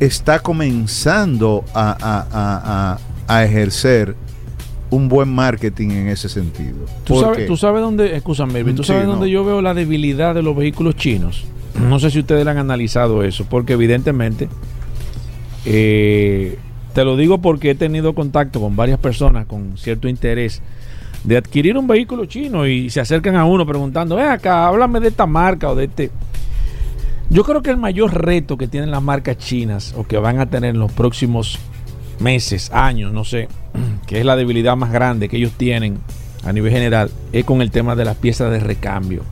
[0.00, 4.14] está comenzando a, a- a- a- ejercer
[4.90, 6.76] un buen marketing en ese sentido.
[7.04, 9.12] ¿Tú ¿Por sabes, tú sabes dónde, escúchame, tú Sí, sabes no.
[9.12, 11.44] dónde yo veo la debilidad de los vehículos chinos.
[11.80, 14.48] No sé si ustedes han analizado eso, porque evidentemente,
[15.64, 16.58] eh,
[16.94, 20.62] te lo digo porque he tenido contacto con varias personas con cierto interés
[21.24, 25.08] de adquirir un vehículo chino y se acercan a uno preguntando, ven acá, háblame de
[25.08, 26.10] esta marca o de este.
[27.28, 30.46] Yo creo que el mayor reto que tienen las marcas chinas o que van a
[30.46, 31.58] tener en los próximos
[32.20, 33.48] meses, años, no sé,
[34.06, 35.98] que es la debilidad más grande que ellos tienen
[36.44, 39.22] a nivel general, es con el tema de las piezas de recambio,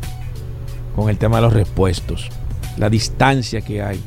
[0.96, 2.30] con el tema de los repuestos,
[2.76, 4.00] la distancia que hay.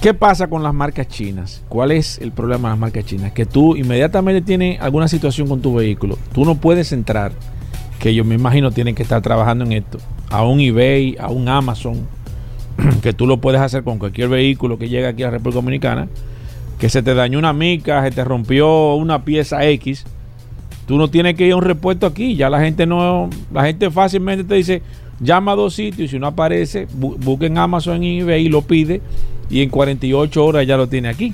[0.00, 1.62] ¿Qué pasa con las marcas chinas?
[1.68, 3.32] ¿Cuál es el problema de las marcas chinas?
[3.32, 7.32] Que tú inmediatamente tienes alguna situación con tu vehículo, tú no puedes entrar,
[7.98, 9.98] que yo me imagino tienen que estar trabajando en esto,
[10.30, 12.06] a un eBay, a un Amazon,
[13.02, 16.08] que tú lo puedes hacer con cualquier vehículo que llegue aquí a la República Dominicana,
[16.78, 20.04] que se te dañó una mica, se te rompió una pieza X,
[20.86, 23.90] tú no tienes que ir a un repuesto aquí, ya la gente no, la gente
[23.90, 24.82] fácilmente te dice,
[25.20, 28.48] llama a dos sitios, y si no aparece, bu- busca en Amazon, en eBay y
[28.48, 29.00] lo pide,
[29.48, 31.32] y en 48 horas ya lo tiene aquí.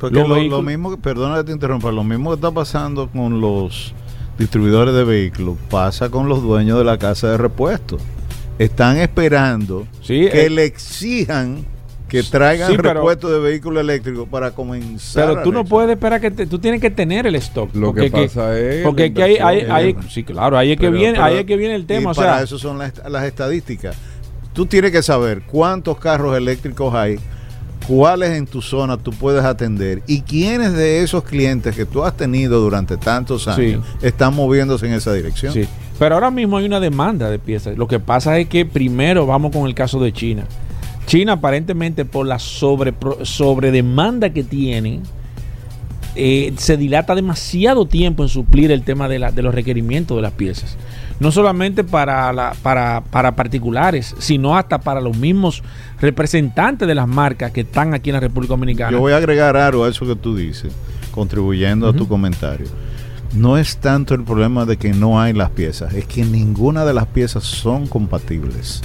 [0.00, 3.40] Porque lo, lo mismo, que- perdona que te interrumpa, lo mismo que está pasando con
[3.40, 3.94] los
[4.38, 8.02] distribuidores de vehículos pasa con los dueños de la casa de repuestos.
[8.58, 11.64] Están esperando Sí, que eh, le exijan
[12.08, 15.28] que traigan Sí, pero- de vehículos eléctricos para comenzar.
[15.28, 17.74] Pero a tú no puedes esperar que te- tú tienes que tener el stock.
[17.74, 20.88] Lo porque que pasa es porque que hay, hay- hay- sí, claro, ahí es que
[20.88, 22.76] Pero- viene, pero- ahí es que viene el tema, y o para sea, eso son
[22.78, 23.96] las, las estadísticas.
[24.52, 27.18] Tú tienes que saber cuántos carros eléctricos hay,
[27.88, 32.14] cuáles en tu zona tú puedes atender y quiénes de esos clientes que tú has
[32.14, 35.54] tenido durante tantos años están moviéndose en esa dirección.
[35.54, 35.66] Sí,
[35.98, 37.76] pero ahora mismo hay una demanda de piezas.
[37.76, 40.44] Lo que pasa es que primero vamos con el caso de China.
[41.06, 45.00] China aparentemente por la sobre, sobredemanda que tiene,
[46.14, 50.22] eh, se dilata demasiado tiempo en suplir el tema de, la, de los requerimientos de
[50.22, 50.76] las piezas.
[51.20, 55.62] No solamente para, la, para, para particulares, sino hasta para los mismos
[56.00, 58.90] representantes de las marcas que están aquí en la República Dominicana.
[58.90, 60.72] Yo voy a agregar algo a eso que tú dices,
[61.12, 62.66] contribuyendo a tu comentario.
[63.32, 66.92] No es tanto el problema de que no hay las piezas, es que ninguna de
[66.94, 68.82] las piezas son compatibles.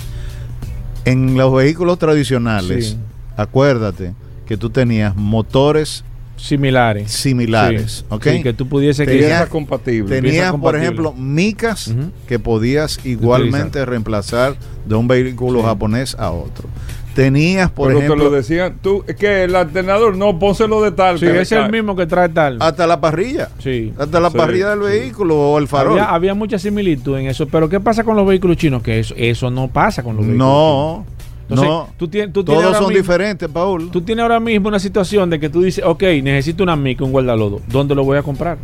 [1.05, 2.97] En los vehículos tradicionales, Sí.
[3.35, 4.13] acuérdate
[4.45, 6.03] que tú tenías motores
[6.37, 7.11] similares.
[7.11, 8.05] similares, Sí.
[8.09, 8.23] ¿ok?
[8.31, 10.15] Sí, que tú pudiese que- compatible.
[10.15, 11.93] Tenías, piezas por ejemplo, micas
[12.27, 14.55] que podías igualmente reemplazar
[14.85, 16.69] de un vehículo japonés a otro.
[17.17, 20.91] Tenías, por Pero te ejemplo, lo decían, tú, es que el alternador, no, pónselo de
[20.91, 21.17] tal.
[21.17, 22.57] Sí, es el mismo que trae tal.
[22.61, 23.49] hasta la parrilla.
[23.57, 23.91] Sí.
[23.97, 24.99] Hasta la Sí, parrilla del sí.
[24.99, 25.93] vehículo o el farol.
[25.93, 28.83] Había, había mucha similitud en eso, pero ¿qué pasa con los vehículos chinos?
[28.83, 31.05] Que eso, eso no pasa con los vehículos no,
[31.49, 31.89] Entonces, no.
[31.97, 33.89] tú tienes- tú tienes Todos son mismo- diferentes, Paul.
[33.89, 37.11] Tú tienes ahora mismo una situación de que tú dices, ok, necesito una mica, un
[37.11, 37.61] guardalodo.
[37.67, 38.59] ¿Dónde lo voy a comprar?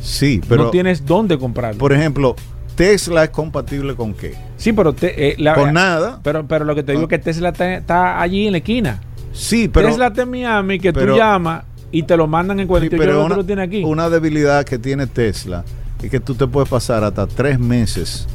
[0.00, 1.78] sí, pero no tienes dónde comprarlo.
[1.78, 2.34] por ejemplo,
[2.74, 4.34] Tesla es compatible con qué?
[4.56, 6.20] sí, pero, te- eh, la- Con nada.
[6.22, 9.00] pero pero lo que te digo es que Tesla está, allí en la esquina.
[9.32, 12.66] Sí, pero Tesla está en Miami, que pero- tú llamas y te lo mandan en
[12.66, 13.84] sí, 48 pero horas, una, lo tienes aquí.
[13.84, 15.64] una debilidad que tiene Tesla
[16.02, 18.26] es que tú te puedes pasar hasta tres meses.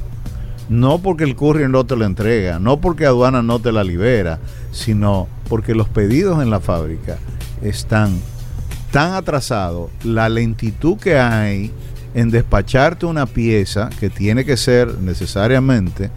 [0.70, 4.40] No porque el courier no te lo entrega, no porque aduana no te la libera,
[4.72, 7.18] sino porque los pedidos en la fábrica
[7.64, 8.20] están
[8.92, 11.72] tan atrasados, la lentitud que hay
[12.14, 16.10] en despacharte una pieza que tiene que ser necesariamente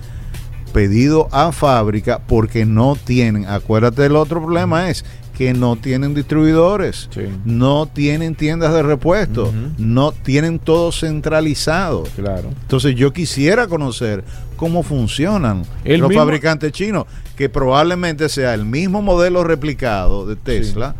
[0.72, 5.04] pedido a fábrica porque no tienen, acuérdate el otro problema es
[5.36, 7.22] que no tienen distribuidores, Sí.
[7.44, 12.04] no tienen tiendas de repuesto, no tienen todo centralizado.
[12.16, 12.50] Claro.
[12.62, 14.24] Entonces yo quisiera conocer
[14.56, 17.04] cómo funcionan El los mismo- fabricantes chinos,
[17.36, 20.94] que probablemente sea el mismo modelo replicado de Tesla,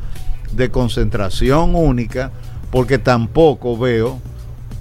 [0.52, 2.30] de concentración única,
[2.70, 4.18] porque tampoco veo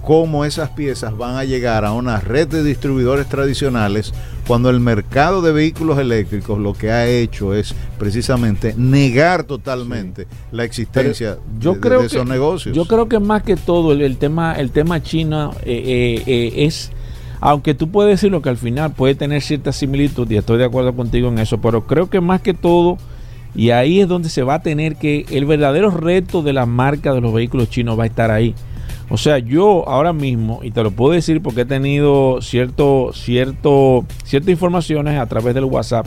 [0.02, 4.12] cómo esas piezas van a llegar a una red de distribuidores tradicionales
[4.46, 10.64] cuando el mercado de vehículos eléctricos lo que ha hecho es precisamente negar totalmente la
[10.64, 12.76] existencia yo de, creo de esos que, negocios.
[12.76, 16.52] Yo creo que más que todo el, el tema el tema chino eh, eh, eh,
[16.66, 16.90] es
[17.40, 20.94] aunque tú puedes decirlo que al final puede tener cierta similitud y estoy de acuerdo
[20.94, 22.98] contigo en eso, pero creo que más que todo
[23.54, 27.12] y ahí es donde se va a tener que el verdadero reto de la marca
[27.12, 28.54] de los vehículos chinos va a estar ahí.
[29.10, 34.06] O sea, yo ahora mismo, y te lo puedo decir porque he tenido cierto, cierto,
[34.24, 36.06] ciertas informaciones a través del WhatsApp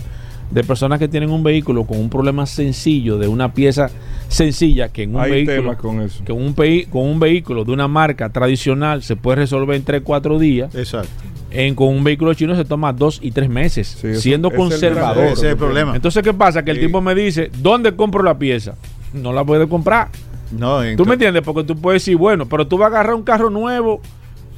[0.51, 3.89] de personas que tienen un vehículo con un problema sencillo de una pieza
[4.27, 6.23] sencilla que en un Hay vehículo con eso.
[6.23, 10.39] que un, con un vehículo de una marca tradicional se puede resolver en 3 4
[10.39, 11.10] días, Exacto.
[11.51, 14.55] en, con un vehículo chino se toma 2 y 3 meses, Sí, eso- siendo ese
[14.58, 15.23] es el conservador.
[15.25, 15.95] Ese es el problema.
[15.95, 16.63] Entonces, ¿qué pasa?
[16.63, 16.86] Que el Sí.
[16.88, 18.75] tipo me dice, ¿dónde compro la pieza?
[19.13, 20.10] No la puede comprar.
[20.51, 21.41] No, en- ¿Tú me entiendes?
[21.43, 24.01] Porque tú puedes decir, bueno, pero tú vas a agarrar un carro nuevo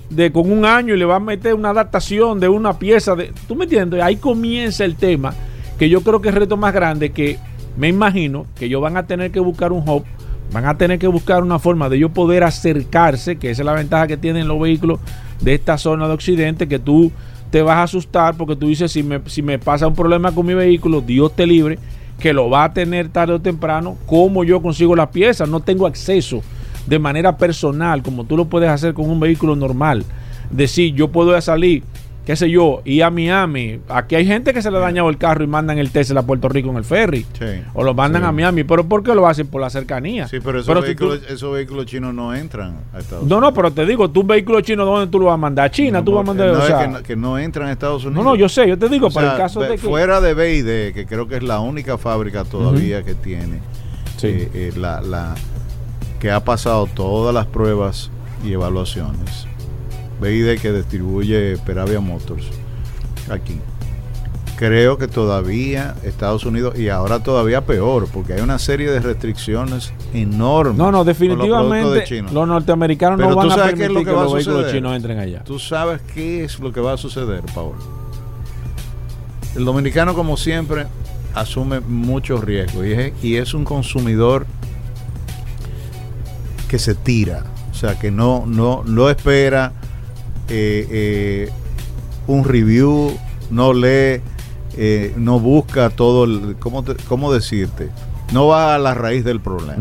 [0.10, 3.34] de con un año y le vas a meter una adaptación de una pieza de.
[3.48, 4.02] ¿Tú me entiendes?
[4.02, 5.34] Ahí comienza el tema
[5.78, 7.38] que yo creo que es el reto más grande que
[7.78, 10.04] me imagino que ellos van a tener que buscar un hub,
[10.52, 13.74] van a tener que buscar una forma de ellos poder acercarse, que esa es la
[13.74, 15.00] ventaja que tienen los vehículos
[15.42, 17.12] de esta zona de Occidente, que tú
[17.52, 20.46] te vas a asustar porque tú dices, si me, si me pasa un problema con
[20.46, 21.78] mi vehículo, Dios te libre,
[22.20, 25.46] que lo va a tener tarde o temprano, ¿cómo yo consigo la pieza?
[25.46, 26.42] No tengo acceso
[26.88, 30.04] de manera personal, como tú lo puedes hacer con un vehículo normal.
[30.50, 31.84] Decir, yo puedo salir,
[32.28, 33.80] qué sé yo, ir a Miami.
[33.88, 36.24] Aquí hay gente que se le ha dañado el carro y mandan el Tesla a
[36.24, 37.26] Puerto Rico en el ferry.
[37.40, 37.46] Sí.
[37.74, 38.28] O lo mandan Sí.
[38.28, 38.66] a Miami.
[38.66, 39.48] ¿Pero por qué lo hacen?
[39.48, 40.28] Por la cercanía.
[40.28, 43.42] Sí, pero esos, tú- vehículos, esos vehículos chinos no entran a Estados No, Unidos.
[43.42, 45.68] no, pero te digo, tú un vehículo chino, ¿dónde tú lo vas a mandar?
[45.68, 46.00] ¿A China?
[46.00, 46.48] No, ¿Tú vas a mandar?
[46.50, 48.22] no, o es sea, que, no, que no entran a Estados Unidos.
[48.26, 49.78] no, no, yo sé, yo te digo, O para sea, el caso de que...
[49.78, 53.60] Fuera de BID, que creo que es la única fábrica todavía que tiene,
[54.18, 54.28] Sí.
[54.28, 55.34] eh, eh, la, la-
[56.20, 58.12] que ha pasado todas las pruebas
[58.44, 59.47] y evaluaciones.
[60.22, 62.48] BID que distribuye Peravia Motors
[63.30, 63.60] aquí.
[64.58, 69.94] Creo que todavía Estados Unidos, y ahora todavía peor, porque hay una serie de restricciones
[70.16, 70.78] enormes.
[70.78, 72.30] No, no, con los productos de definitivamente China.
[72.32, 74.34] los norteamericanos Pero no van a qué es permitir lo que, que va a los
[74.34, 75.44] vehículos chinos entren allá.
[75.44, 77.76] Tú sabes qué es lo que va a suceder, Paul.
[79.56, 80.88] El dominicano, como siempre,
[81.36, 84.48] asume muchos riesgos y es, y es un consumidor
[86.68, 89.74] que se tira, o sea, que no, no, no espera
[90.50, 91.50] eh, eh,
[92.28, 93.18] un review,
[93.50, 94.22] no lee,
[94.78, 97.90] eh, no busca todo, el, ¿cómo, te- cómo decirte?
[98.34, 99.78] No va a la raíz del problema.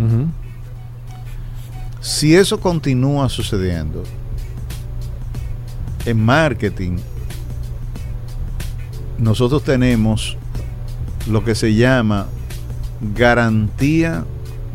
[2.01, 4.05] Si eso continúa sucediendo
[6.05, 6.99] en marketing,
[9.19, 10.37] nosotros tenemos
[11.29, 12.27] lo que se llama
[13.17, 14.25] garantía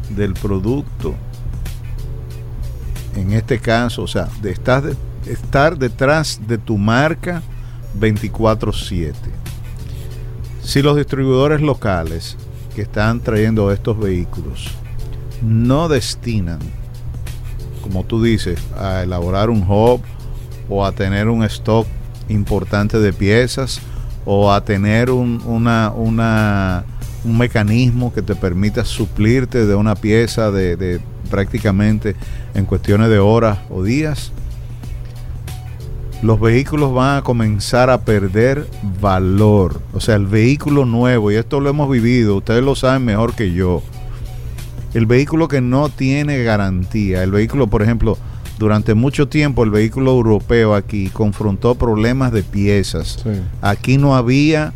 [0.10, 1.16] del producto
[3.16, 7.42] en este caso, o sea, de estar, de- estar detrás de tu marca
[8.00, 9.14] 24/7.
[10.64, 12.38] Si los distribuidores locales
[12.76, 14.70] que están trayendo estos vehículos
[15.42, 16.60] no destinan,
[17.82, 20.02] como tú dices, a elaborar un hub
[20.70, 21.88] o a tener un stock
[22.30, 23.82] importante de piezas
[24.24, 26.84] o a tener un, una, una-
[27.24, 31.00] un mecanismo que te permita suplirte de una pieza de,
[31.30, 32.16] prácticamente
[32.54, 34.32] en cuestiones de horas o días,
[36.22, 38.68] los vehículos van a comenzar a perder
[39.02, 39.82] valor.
[39.94, 43.54] O sea, el vehículo nuevo, y esto lo hemos vivido, ustedes lo saben mejor que
[43.54, 43.82] yo.
[44.94, 48.18] El vehículo que no tiene garantía, el vehículo, por ejemplo,
[48.60, 53.20] durante mucho tiempo el vehículo europeo aquí confrontó problemas de piezas.
[53.24, 53.42] Sí.
[53.62, 54.74] Aquí no había,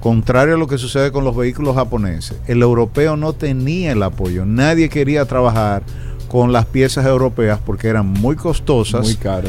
[0.00, 4.46] contrario a lo que sucede con los vehículos japoneses, el europeo no tenía el apoyo.
[4.46, 5.82] Nadie quería trabajar
[6.28, 9.48] con las piezas europeas porque eran muy costosas Muy caro.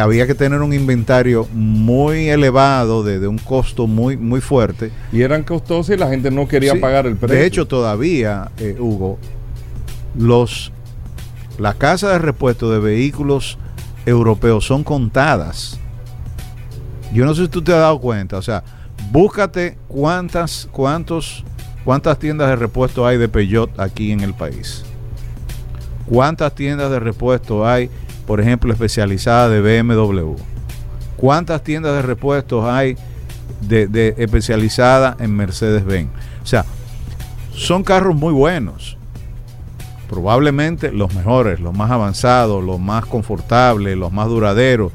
[0.00, 4.90] Había que tener un inventario muy elevado, de, de un costo muy, muy fuerte.
[5.12, 7.36] Y eran costosas y la gente no quería Sí, pagar el precio.
[7.36, 9.18] De hecho, todavía, eh, Hugo,
[10.16, 10.72] los
[11.58, 13.58] las casas de repuesto de vehículos
[14.06, 15.78] europeos son contadas.
[17.12, 18.64] Yo no sé si tú te has dado cuenta, o sea,
[19.10, 21.44] búscate cuántas, cuántos,
[21.84, 24.84] cuántas tiendas de repuesto hay de Peugeot aquí en el país.
[26.06, 27.90] ¿Cuántas tiendas de repuesto hay,
[28.26, 30.34] por ejemplo, especializadas de BMW?
[31.16, 32.96] ¿Cuántas tiendas de repuestos hay
[33.60, 36.10] de, especializadas en Mercedes-Benz?
[36.42, 36.64] O sea,
[37.54, 38.96] son carros muy buenos.
[40.08, 44.92] Probablemente los mejores, los más avanzados, los más confortables, los más duraderos.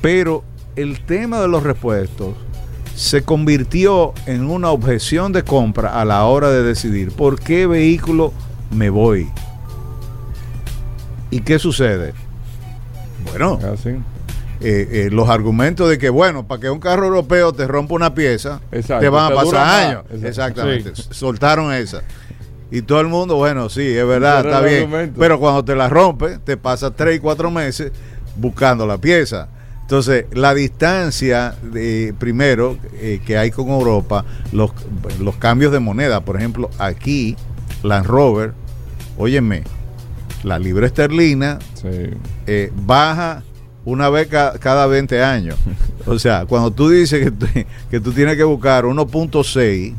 [0.00, 0.44] Pero
[0.76, 2.34] el tema de los repuestos
[2.94, 8.32] se convirtió en una objeción de compra a la hora de decidir por qué vehículo
[8.70, 9.28] me voy.
[11.30, 12.14] ¿Y qué sucede?
[13.30, 13.90] Bueno, Así.
[13.90, 13.98] eh,
[14.60, 18.60] eh, los argumentos de que, bueno, para que un carro europeo te rompa una pieza,
[18.72, 19.56] Exacto, te van a pasar
[19.86, 20.04] años.
[20.10, 20.26] Exacto.
[20.28, 20.92] Exactamente.
[21.10, 22.02] Soltaron esa.
[22.70, 24.82] Y todo el mundo, bueno, sí, es verdad, está bien.
[24.84, 25.18] argumento.
[25.18, 27.92] Pero cuando te la rompe, te pasa tres y cuatro meses
[28.36, 29.48] buscando la pieza.
[29.82, 34.70] Entonces, la distancia, de, primero, eh, que hay con Europa, los,
[35.18, 36.20] los cambios de moneda.
[36.20, 37.36] Por ejemplo, aquí,
[37.82, 38.52] Land Rover,
[39.16, 39.62] óyeme,
[40.44, 41.88] la libra esterlina Sí.
[42.46, 43.42] eh, baja
[43.84, 45.56] una vez ca- cada 20 años.
[46.06, 47.46] O sea, cuando tú dices que, tú-
[47.90, 49.94] que tú tienes que buscar 1.6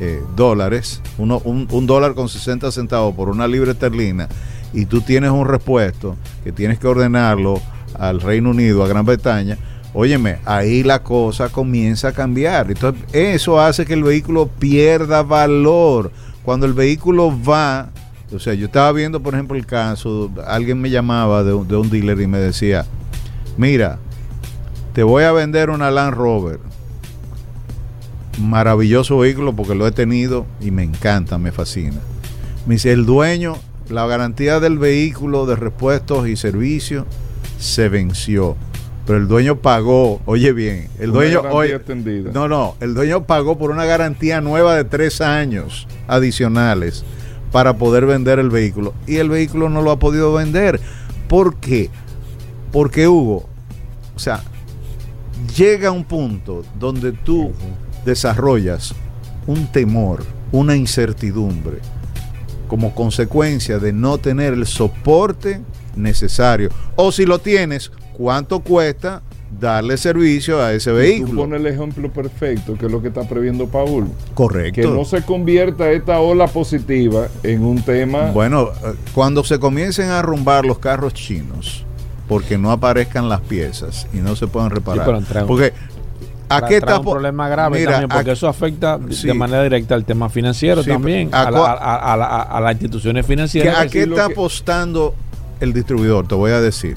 [0.00, 4.28] eh, dólares, uno- un, un dólar con 60 centavos por una libra esterlina,
[4.72, 7.60] y tú tienes un repuesto que tienes que ordenarlo
[7.98, 9.58] al Reino Unido, a Gran Bretaña,
[9.94, 12.70] óyeme, ahí la cosa comienza a cambiar.
[12.70, 16.10] Entonces, eso hace que el vehículo pierda valor.
[16.42, 17.90] Cuando el vehículo va,
[18.34, 21.76] o sea, yo estaba viendo, por ejemplo, el caso, alguien me llamaba de, un- de
[21.76, 22.86] un dealer y me decía,
[23.56, 23.98] mira,
[24.94, 26.60] te voy a vender una Land Rover.
[28.40, 31.98] Maravilloso vehículo porque lo he tenido y me encanta, me fascina.
[32.66, 33.56] Me dice, el dueño,
[33.90, 37.04] la garantía del vehículo de repuestos y servicios
[37.58, 38.56] se venció.
[39.06, 42.30] Pero el dueño pagó, oye bien, el Una dueño, oye, extendida.
[42.32, 47.04] no, no, el dueño pagó por una garantía nueva de tres años adicionales
[47.52, 48.94] para poder vender el vehículo.
[49.06, 50.80] Y el vehículo no lo ha podido vender.
[51.28, 51.90] ¿Por qué?
[52.72, 53.48] Porque Hugo,
[54.16, 54.42] o sea,
[55.56, 57.52] llega un punto donde tú
[58.04, 58.94] desarrollas
[59.46, 61.78] un temor, una incertidumbre,
[62.68, 65.60] como consecuencia de no tener el soporte
[65.94, 66.70] necesario.
[66.96, 69.22] O si lo tienes, ¿cuánto cuesta
[69.62, 71.42] darle servicio a ese Tú vehículo?
[71.42, 74.08] pones el ejemplo perfecto, que es lo que está previendo Paul.
[74.34, 74.80] Correcto.
[74.82, 78.32] Que no se convierta esta ola positiva en un tema.
[78.32, 81.86] Bueno, eh, cuando se comiencen a arrumbar los carros chinos,
[82.28, 85.08] porque no aparezcan las piezas y no se puedan reparar.
[85.08, 85.72] un- porque
[86.48, 89.26] aquí está un problema grave Mira, también, porque eso afecta de- Sí.
[89.28, 92.72] de manera directa al tema financiero Sí, también, a, a- a la- a- a las
[92.72, 93.78] instituciones financieras.
[93.78, 95.14] ¿A qué está que- apostando
[95.60, 96.26] el distribuidor?
[96.26, 96.96] Te voy a decir.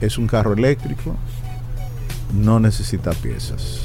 [0.00, 1.14] Es un carro eléctrico,
[2.34, 3.80] no necesita piezas.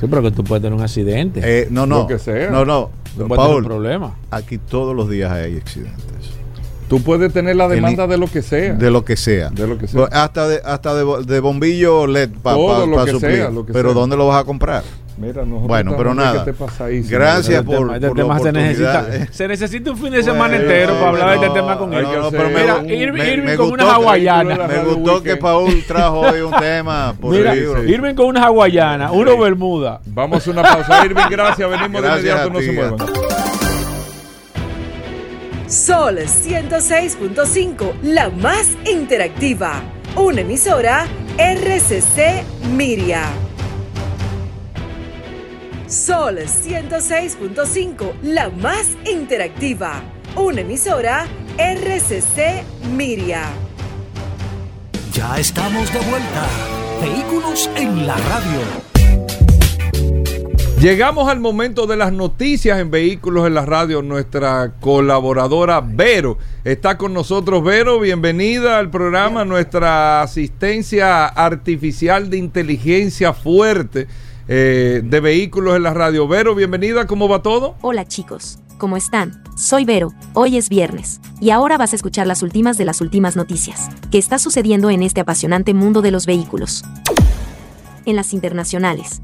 [0.00, 1.40] Sí, pero que tú puedes tener un accidente.
[1.42, 2.00] Eh, no, no.
[2.00, 2.50] Lo que sea.
[2.50, 2.90] No, no.
[3.16, 4.16] tú puedes tener un Paul, problema.
[4.30, 6.04] aquí todos los días hay accidentes.
[6.88, 8.72] Tú puedes tener la El- demanda de lo que sea.
[8.74, 9.50] De lo que sea.
[9.50, 10.04] De lo que sea.
[10.12, 13.32] Hasta de, hasta de, de bombillo LED para Todo lo que suplir.
[13.36, 14.00] sea, lo que Pero sea.
[14.00, 14.84] ¿dónde lo vas a comprar?
[15.20, 16.44] Mira, nosotros Bueno, pero nada.
[16.44, 19.28] te pasa ahí, Gracias Este por, tema- este por la tema se necesita, oportunidad.
[19.32, 21.92] se necesita un fin de semana Bueno, entero para hablar de no, este tema con
[21.94, 22.02] él.
[22.04, 24.56] no, pero Mira, Irving, me- Irving me con gustó una que- hawaiana.
[24.56, 25.36] la Me gustó que.
[25.36, 27.84] Paul trajo hoy un tema por Mira, el libro.
[27.84, 30.00] Irving con una hawaiana, uno bermuda.
[30.06, 31.04] Vamos a una pausa.
[31.04, 31.68] Irving, gracias.
[31.68, 32.50] Venimos Gracias de inmediato.
[32.50, 32.98] No se muevan.
[35.68, 39.82] Sol 106.5, la más interactiva.
[40.16, 41.06] Una emisora
[41.36, 42.44] RCC
[42.74, 43.24] Miria.
[45.88, 50.02] Sol 106.5, la más interactiva.
[50.36, 51.26] Una emisora
[51.56, 52.62] RCC
[52.94, 53.44] Miria.
[55.14, 56.46] Ya estamos de vuelta.
[57.00, 58.60] Vehículos en la radio.
[60.78, 64.02] Llegamos al momento de las noticias en Vehículos en la Radio.
[64.02, 67.64] Nuestra colaboradora Vero está con nosotros.
[67.64, 69.46] Vero, bienvenida al programa.
[69.46, 74.06] Nuestra asistencia artificial de inteligencia fuerte
[74.48, 76.26] eh, de Vehículos en la Radio.
[76.26, 77.06] Vero, bienvenida.
[77.06, 77.76] ¿Cómo va todo?
[77.82, 79.42] Hola chicos, ¿cómo están?
[79.56, 83.36] Soy Vero, hoy es viernes, y ahora vas a escuchar las últimas de las últimas
[83.36, 86.84] noticias, que está sucediendo en este apasionante mundo de los vehículos.
[88.06, 89.20] En las internacionales,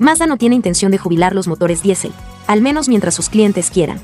[0.00, 2.12] Mazda no tiene intención de jubilar los motores diésel,
[2.46, 4.00] al menos mientras sus clientes quieran.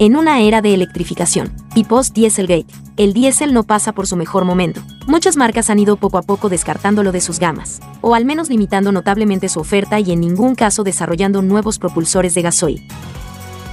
[0.00, 4.80] En una era de electrificación, y post-Dieselgate, el diésel no pasa por su mejor momento.
[5.06, 8.92] Muchas marcas han ido poco a poco descartándolo de sus gamas, o al menos limitando
[8.92, 12.88] notablemente su oferta y en ningún caso desarrollando nuevos propulsores de gasoil.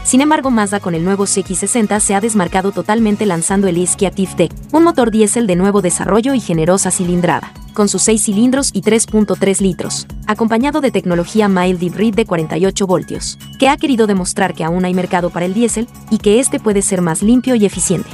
[0.04, 4.34] Sin embargo, Mazda con el nuevo CX60 se ha desmarcado totalmente lanzando el Isky Active
[4.36, 8.82] Tech, un motor diésel de nuevo desarrollo y generosa cilindrada, con sus 6 cilindros y
[8.82, 14.64] 3.3 litros, acompañado de tecnología mild hybrid de 48 voltios, que ha querido demostrar que
[14.64, 18.10] aún hay mercado para el diésel y que este puede ser más limpio y eficiente.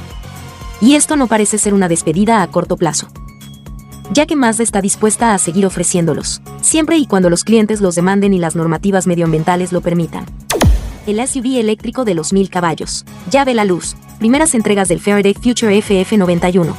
[0.82, 3.08] Y esto no parece ser una despedida a corto plazo
[4.12, 8.34] ya que Mazda está dispuesta a seguir ofreciéndolos, siempre y cuando los clientes los demanden
[8.34, 10.26] y las normativas medioambientales lo permitan
[11.06, 13.04] el SUV eléctrico de los 1000 caballos.
[13.30, 13.96] Ya ve la luz.
[14.18, 16.74] Primeras entregas del Faraday Future FF91.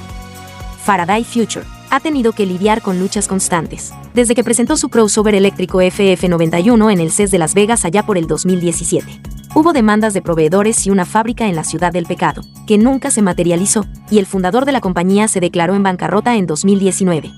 [0.83, 5.81] Faraday Future ha tenido que lidiar con luchas constantes, desde que presentó su crossover eléctrico
[5.81, 9.21] FF91 en el CES de Las Vegas allá por el 2017.
[9.55, 13.21] Hubo demandas de proveedores y una fábrica en la ciudad del pecado, que nunca se
[13.21, 17.31] materializó, y el fundador de la compañía se declaró en bancarrota en 2019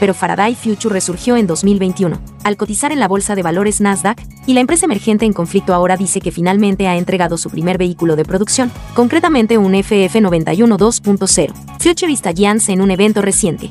[0.00, 4.54] pero Faraday Future resurgió en 2021, al cotizar en la bolsa de valores Nasdaq, y
[4.54, 8.24] la empresa emergente en conflicto ahora dice que finalmente ha entregado su primer vehículo de
[8.24, 11.52] producción, concretamente un FF91 2.0.
[11.78, 13.70] Futurista Giants en un evento reciente.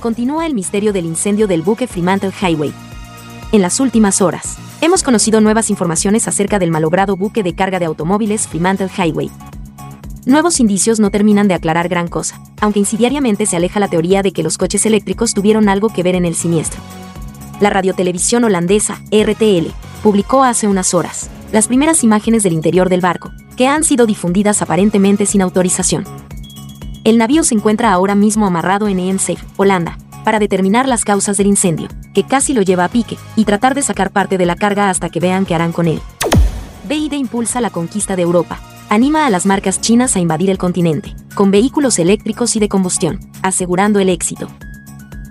[0.00, 2.72] Continúa el misterio del incendio del buque Fremantle Highway.
[3.50, 7.86] En las últimas horas, hemos conocido nuevas informaciones acerca del malogrado buque de carga de
[7.86, 9.30] automóviles Fremantle Highway,
[10.28, 14.32] nuevos indicios no terminan de aclarar gran cosa, aunque insidiariamente se aleja la teoría de
[14.32, 16.80] que los coches eléctricos tuvieron algo que ver en el siniestro.
[17.60, 19.72] La radiotelevisión holandesa, RTL,
[20.02, 24.60] publicó hace unas horas las primeras imágenes del interior del barco, que han sido difundidas
[24.60, 26.04] aparentemente sin autorización.
[27.04, 31.46] El navío se encuentra ahora mismo amarrado en Eemshaven, Holanda, para determinar las causas del
[31.46, 34.90] incendio, que casi lo lleva a pique, y tratar de sacar parte de la carga
[34.90, 36.02] hasta que vean qué harán con él.
[36.86, 41.14] BID impulsa la conquista de Europa, anima a las marcas chinas a invadir el continente,
[41.34, 44.48] con vehículos eléctricos y de combustión, asegurando el éxito.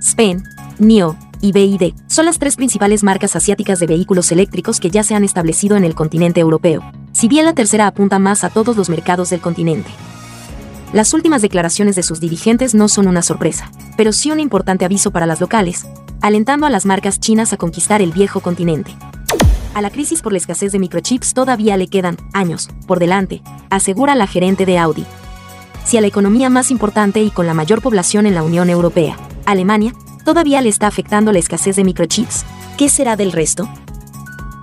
[0.01, 0.43] Spen,
[0.80, 5.16] NIO y BID son las tres principales marcas asiáticas de vehículos eléctricos que ya se
[5.16, 8.89] han establecido en el continente europeo, si bien la tercera apunta más a todos los
[8.89, 9.89] mercados del continente.
[10.93, 15.12] Las últimas declaraciones de sus dirigentes no son una sorpresa, pero sí un importante aviso
[15.12, 15.86] para las locales,
[16.22, 18.95] alentando a las marcas chinas a conquistar el viejo continente.
[19.78, 24.15] A la crisis por la escasez de microchips todavía le quedan años por delante, asegura
[24.15, 25.05] la gerente de Audi.
[25.86, 29.15] Si a la economía más importante y con la mayor población en la Unión Europea,
[29.45, 29.93] Alemania,
[30.25, 32.43] todavía le está afectando la escasez de microchips,
[32.75, 33.69] ¿qué será del resto?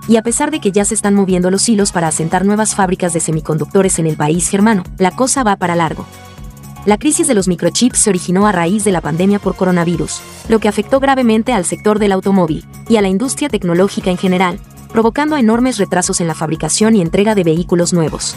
[0.09, 3.13] Y a pesar de que ya se están moviendo los hilos para asentar nuevas fábricas
[3.13, 6.05] de semiconductores en el país germano, la cosa va para largo.
[6.85, 10.59] La crisis de los microchips se originó a raíz de la pandemia por coronavirus, lo
[10.59, 14.59] que afectó gravemente al sector del automóvil y a la industria tecnológica en general,
[14.91, 18.35] provocando enormes retrasos en la fabricación y entrega de vehículos nuevos.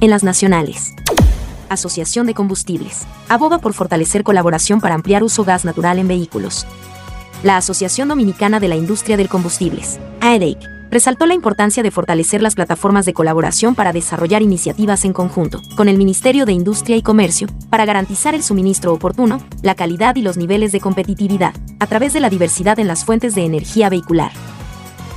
[0.00, 0.94] En las nacionales.
[1.68, 3.06] Asociación de Combustibles.
[3.28, 6.66] Aboga por fortalecer colaboración para ampliar uso gas natural en vehículos.
[7.42, 10.58] La Asociación Dominicana de la Industria del Combustibles, AEDEC,
[10.92, 15.88] resaltó la importancia de fortalecer las plataformas de colaboración para desarrollar iniciativas en conjunto con
[15.88, 20.36] el Ministerio de Industria y Comercio para garantizar el suministro oportuno, la calidad y los
[20.36, 24.32] niveles de competitividad a través de la diversidad en las fuentes de energía vehicular.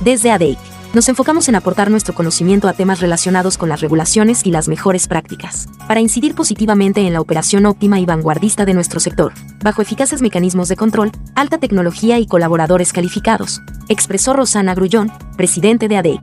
[0.00, 0.58] Desde ADEIC,
[0.92, 5.08] nos enfocamos en aportar nuestro conocimiento a temas relacionados con las regulaciones y las mejores
[5.08, 9.32] prácticas, para incidir positivamente en la operación óptima y vanguardista de nuestro sector,
[9.62, 15.96] bajo eficaces mecanismos de control, alta tecnología y colaboradores calificados, expresó Rosana Grullón, presidente de
[15.96, 16.20] ADEIC.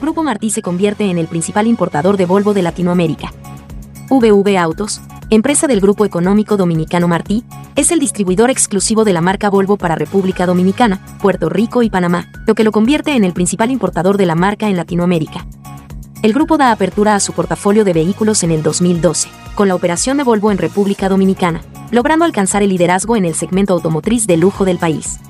[0.00, 3.32] Grupo Martí se convierte en el principal importador de Volvo de Latinoamérica.
[4.08, 5.00] VV Autos,
[5.30, 7.44] empresa del Grupo Económico Dominicano Martí,
[7.74, 12.30] es el distribuidor exclusivo de la marca Volvo para República Dominicana, Puerto Rico y Panamá,
[12.46, 15.46] lo que lo convierte en el principal importador de la marca en Latinoamérica.
[16.22, 20.16] el grupo da apertura a su portafolio de vehículos en el 2012, con la operación
[20.16, 24.64] de Volvo en República Dominicana, logrando alcanzar el liderazgo en el segmento automotriz de lujo
[24.64, 25.20] del país.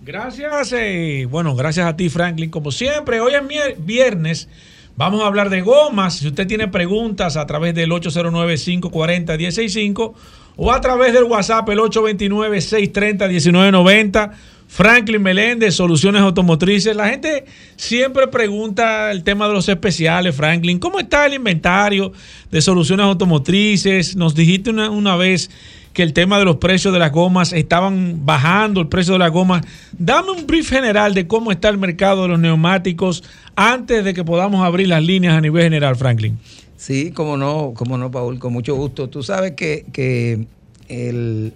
[0.06, 3.20] Gracias, eh, bueno, gracias a ti Franklin, como siempre.
[3.20, 3.42] Hoy es
[3.84, 4.48] viernes,
[4.94, 6.18] vamos a hablar de gomas.
[6.18, 10.14] Si usted tiene preguntas a través del 809-540-165
[10.54, 14.30] o a través del WhatsApp el 829-630-1990.
[14.68, 16.94] Franklin Meléndez, Soluciones Automotrices.
[16.94, 17.44] La gente
[17.74, 20.78] siempre pregunta el tema de los especiales, Franklin.
[20.78, 22.12] ¿Cómo está el inventario
[22.52, 24.14] de soluciones automotrices?
[24.14, 25.50] Nos dijiste una, una vez
[25.96, 29.30] que el tema de los precios de las gomas estaban bajando, el precio de las
[29.30, 29.64] gomas.
[29.98, 33.24] Dame un brief general de cómo está el mercado de los neumáticos
[33.54, 36.38] antes de que podamos abrir las líneas a nivel general, Franklin.
[36.76, 39.08] Sí, como no, como no, Paul, con mucho gusto.
[39.08, 40.44] Tú sabes que, que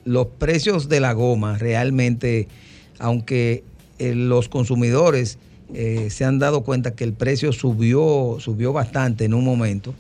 [0.07, 2.49] los precios de la goma realmente,
[2.99, 3.62] aunque
[3.99, 5.38] eh, los consumidores
[5.74, 9.93] eh, se han dado cuenta que el precio subió, subió bastante en un momento,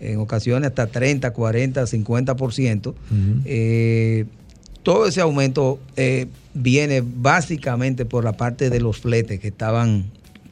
[0.00, 2.94] en ocasiones hasta 30, 40, 50%.
[3.44, 4.24] eh,
[4.82, 10.04] todo ese aumento eh, viene básicamente por la parte de los fletes que estaban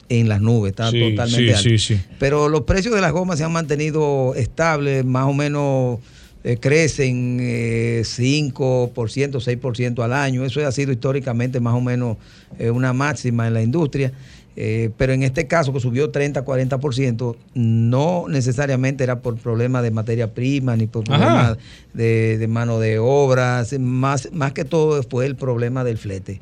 [0.09, 1.83] en las nubes, estaban Sí, totalmente sí, altos.
[1.83, 2.01] sí, sí.
[2.19, 5.99] Pero los precios de las gomas se han mantenido estables, más o menos
[6.43, 10.43] eh, crecen eh, 5%, 6% al año.
[10.45, 12.17] Eso ha sido históricamente más o menos
[12.59, 14.11] eh, una máxima en la industria.
[14.55, 19.91] Eh, pero en este caso que subió 30, 40%, no necesariamente era por problemas de
[19.91, 21.57] materia prima ni por problemas
[21.93, 26.39] de, de mano de obras, más, más que todo fue el problema del flete.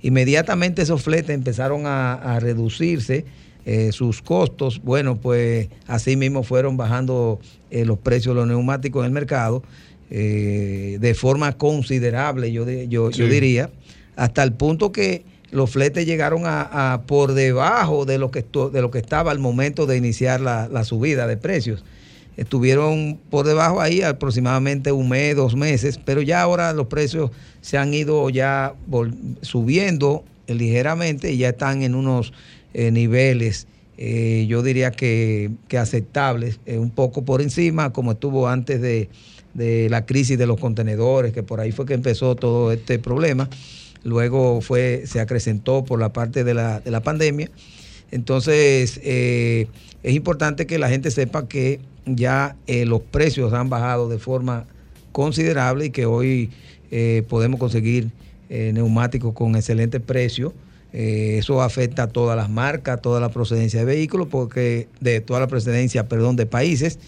[0.00, 3.24] Inmediatamente esos fletes empezaron a, a reducirse
[3.64, 7.38] eh, sus costos, bueno, pues así mismo fueron bajando
[7.70, 9.62] eh, los precios de los neumáticos en el mercado
[10.10, 13.70] eh, de forma considerable, yo, yo, yo diría,
[14.16, 18.90] hasta el punto que los fletes llegaron a, por debajo de lo que, de lo
[18.90, 21.84] que estaba al momento de iniciar la, subida de precios.
[22.38, 27.30] Estuvieron por debajo ahí aproximadamente un mes, dos meses, pero ya ahora los precios
[27.60, 28.74] se han ido ya
[29.42, 32.32] subiendo eh, ligeramente y ya están en unos
[32.72, 33.66] eh, niveles,
[33.98, 39.10] eh, yo diría que, que aceptables, un poco por encima, como estuvo antes de,
[39.52, 43.50] de la crisis de los contenedores, que por ahí fue que empezó todo este problema.
[44.04, 47.50] Luego fue, se acrecentó por la parte de la, de la pandemia.
[48.12, 49.66] Entonces, eh,
[50.02, 54.66] es importante que la gente sepa que ya eh, los precios han bajado de forma
[55.12, 56.50] considerable y que hoy
[56.90, 58.10] eh, podemos conseguir
[58.50, 60.52] neumáticos con excelente precio.
[60.92, 65.46] Eso afecta a todas las marcas, toda la procedencia de vehículos, porque de toda la
[65.46, 66.98] procedencia, perdón, de países.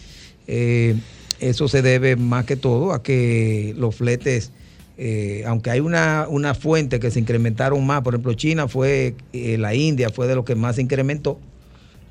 [0.47, 4.51] Eso se debe más que todo a que los fletes
[4.97, 9.57] eh, aunque hay una, una fuente que se incrementaron más, por ejemplo, China fue, eh,
[9.57, 11.37] la India fue de lo que más se incrementó,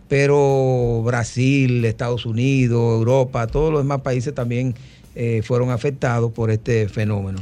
[0.08, 4.74] pero Brasil, Estados Unidos, Europa, todos los demás países también
[5.14, 7.38] eh, fueron afectados por este fenómeno.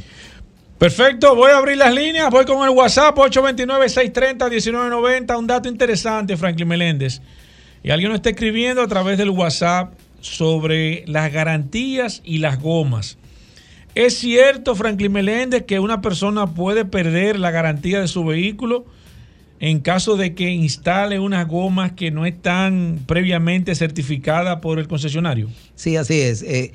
[0.77, 6.67] Perfecto, voy a abrir las líneas, voy con el WhatsApp 829-630-1990, un dato interesante, Franklin
[6.67, 7.21] Meléndez.
[7.83, 13.17] Y alguien nos está escribiendo a través del WhatsApp sobre las garantías y las gomas.
[13.95, 18.85] ¿Es cierto, Franklin Meléndez, que una persona puede perder la garantía de su vehículo
[19.59, 25.47] en caso de que instale unas gomas que no están previamente certificadas por el concesionario?
[25.75, 26.41] Sí, así es.
[26.41, 26.73] Eh,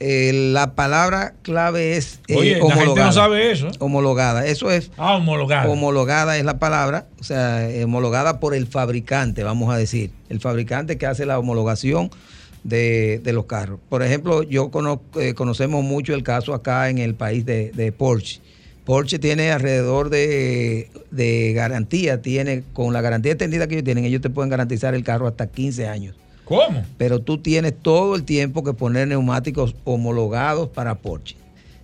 [0.00, 3.06] eh, la palabra clave es eh, Oye, la gente homologada.
[3.06, 3.68] no sabe eso.
[3.78, 4.46] Homologada.
[4.46, 5.68] Eso es Ah, homologada.
[5.70, 10.10] Homologada es la palabra, o sea, homologada por el fabricante, vamos a decir.
[10.28, 12.10] El fabricante que hace la homologación
[12.64, 13.78] de, de los carros.
[13.88, 17.92] Por ejemplo, yo conozco, eh, conocemos mucho el caso acá en el país de, de
[17.92, 18.40] Porsche.
[18.84, 24.22] Porsche tiene alrededor de, de garantía, tiene, con la garantía extendida que ellos tienen, ellos
[24.22, 26.14] te pueden garantizar el carro hasta 15 años.
[26.44, 26.82] ¿Cómo?
[26.96, 31.36] Pero tú tienes todo el tiempo que poner neumáticos homologados para Porsche.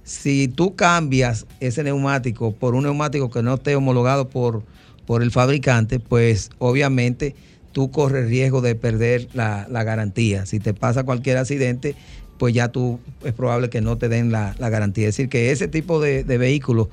[0.03, 4.63] Si tú cambias ese neumático por un neumático que no esté homologado por,
[5.05, 7.35] por el fabricante, pues obviamente
[7.75, 10.47] tú corres riesgo de perder la, la garantía.
[10.47, 11.97] Si te pasa cualquier accidente,
[12.39, 15.09] pues ya tú es probable que no te den la, la garantía.
[15.09, 16.87] Es decir, que ese tipo de, de vehículos,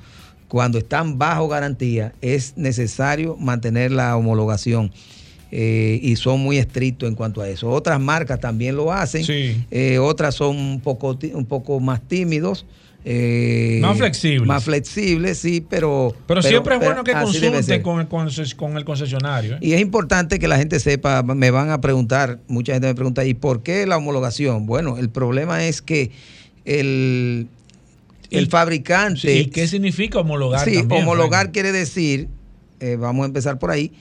[0.48, 4.90] cuando están bajo garantía, es necesario mantener la homologación.
[5.54, 7.68] Eh, y son muy estrictos en cuanto a eso.
[7.68, 9.62] Otras marcas también lo hacen, Sí.
[9.70, 12.64] eh, otras son un poco, un poco más tímidos.
[13.04, 14.46] eh, Más flexibles.
[14.46, 16.14] Más flexibles, sí, pero...
[16.28, 17.82] Pero, siempre es bueno que así debe consulte ser.
[17.82, 19.56] con el, conces- con el concesionario.
[19.56, 19.58] ¿eh?
[19.60, 23.24] Y es importante que la gente sepa, me van a preguntar, mucha gente me pregunta,
[23.24, 24.66] ¿y por qué la homologación?
[24.66, 26.12] Bueno, el problema es que
[26.64, 27.48] el,
[28.30, 29.36] el ¿Y- fabricante...
[29.36, 30.64] ¿Y qué significa homologar?
[30.64, 32.28] Sí, también, homologar quiere decir,
[32.80, 33.92] eh, vamos a empezar por ahí,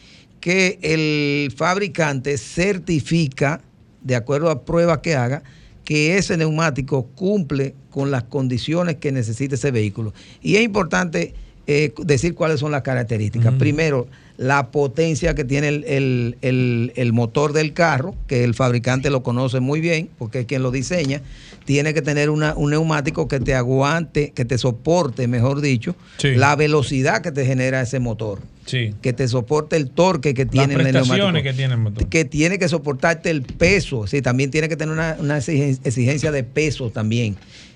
[0.41, 3.61] que el fabricante certifica,
[4.01, 5.43] de acuerdo a pruebas que haga,
[5.85, 10.13] que ese neumático cumple con las condiciones que necesita ese vehículo.
[10.41, 11.33] Y es importante
[11.67, 13.53] eh, decir cuáles son las características.
[13.53, 14.07] Primero,
[14.41, 19.21] la potencia que tiene el, el- el- el motor del carro, que el fabricante lo
[19.21, 21.21] conoce muy bien, porque es quien lo diseña.
[21.65, 26.29] Tiene que tener una- un neumático que te aguante, que te soporte, mejor dicho, Sí.
[26.35, 28.39] la velocidad que te genera ese motor.
[28.65, 28.95] Sí.
[29.03, 32.07] Que te soporte el torque que Las tiene el neumático que tiene el motor.
[32.07, 36.31] que tiene que soportarte el peso, sí, también tiene que tener una, una exigen- exigencia
[36.31, 37.35] de peso también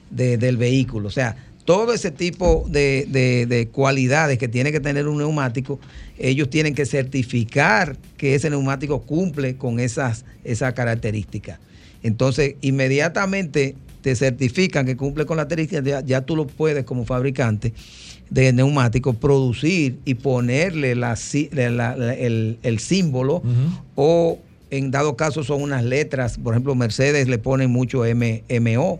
[0.09, 1.09] de- del vehículo.
[1.09, 1.35] O sea,
[1.65, 5.79] todo ese tipo de, de- de cualidades que tiene que tener un neumático,
[6.17, 11.59] ellos tienen que certificar que ese neumático cumple con esas, esas características.
[12.03, 17.05] Entonces, inmediatamente te certifican que cumple con las características, ya, ya tú lo puedes como
[17.05, 17.73] fabricante
[18.29, 21.15] de neumáticos producir y ponerle la
[22.17, 23.41] el, el símbolo
[23.95, 24.39] o
[24.71, 28.99] en dado caso son unas letras, por ejemplo Mercedes le ponen mucho M, MO.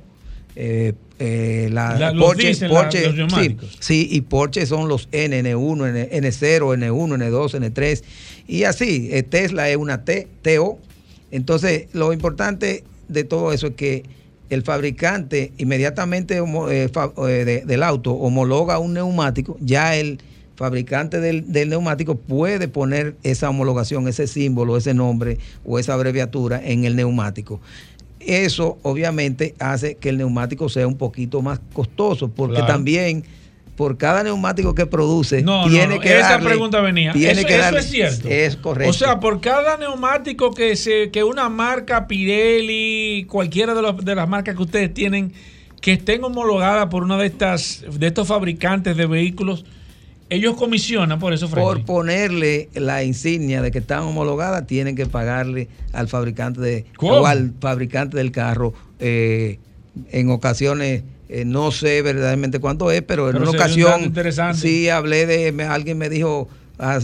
[0.56, 2.12] eh, eh, la, La-
[2.50, 3.48] dicen Porsche, los sí,
[3.80, 8.04] sí, y Porsche son los N, N1, N, N0, N1, N2, N3
[8.48, 10.78] y así, eh, Tesla es una T, TO.
[11.32, 14.04] Entonces, lo importante de todo eso es que
[14.50, 16.38] el fabricante inmediatamente
[16.70, 20.20] eh, fa- eh, de- del auto homologa un neumático, ya el
[20.56, 26.62] fabricante del, del neumático puede poner esa homologación, ese símbolo, ese nombre o esa abreviatura
[26.64, 27.60] en el neumático.
[28.26, 32.74] Eso obviamente hace que el neumático sea un poquito más costoso, porque Claro.
[32.74, 33.24] también
[33.76, 37.12] por cada neumático que produce No, tiene no, no, que esa darle- pregunta venía.
[37.12, 38.28] Tiene eso, que eso darle- es cierto.
[38.30, 38.90] Es correcto.
[38.90, 44.16] O sea, por cada neumático que se que una marca Pirelli, cualquiera de, los- de
[44.16, 45.34] las marcas que ustedes tienen
[45.82, 49.66] que estén homologadas por una de estas de estos fabricantes de vehículos,
[50.30, 55.68] ellos comisionan por eso, por ponerle la insignia de que están homologadas, tienen que pagarle
[55.94, 57.22] al fabricante de ¿Cómo?
[57.22, 58.74] o al fabricante del carro.
[59.00, 59.60] eh,
[60.12, 64.60] en ocasiones eh, no sé verdaderamente cuánto es, pero en Pero una un ocasión interesante.
[64.60, 66.50] sí hablé de me- alguien me dijo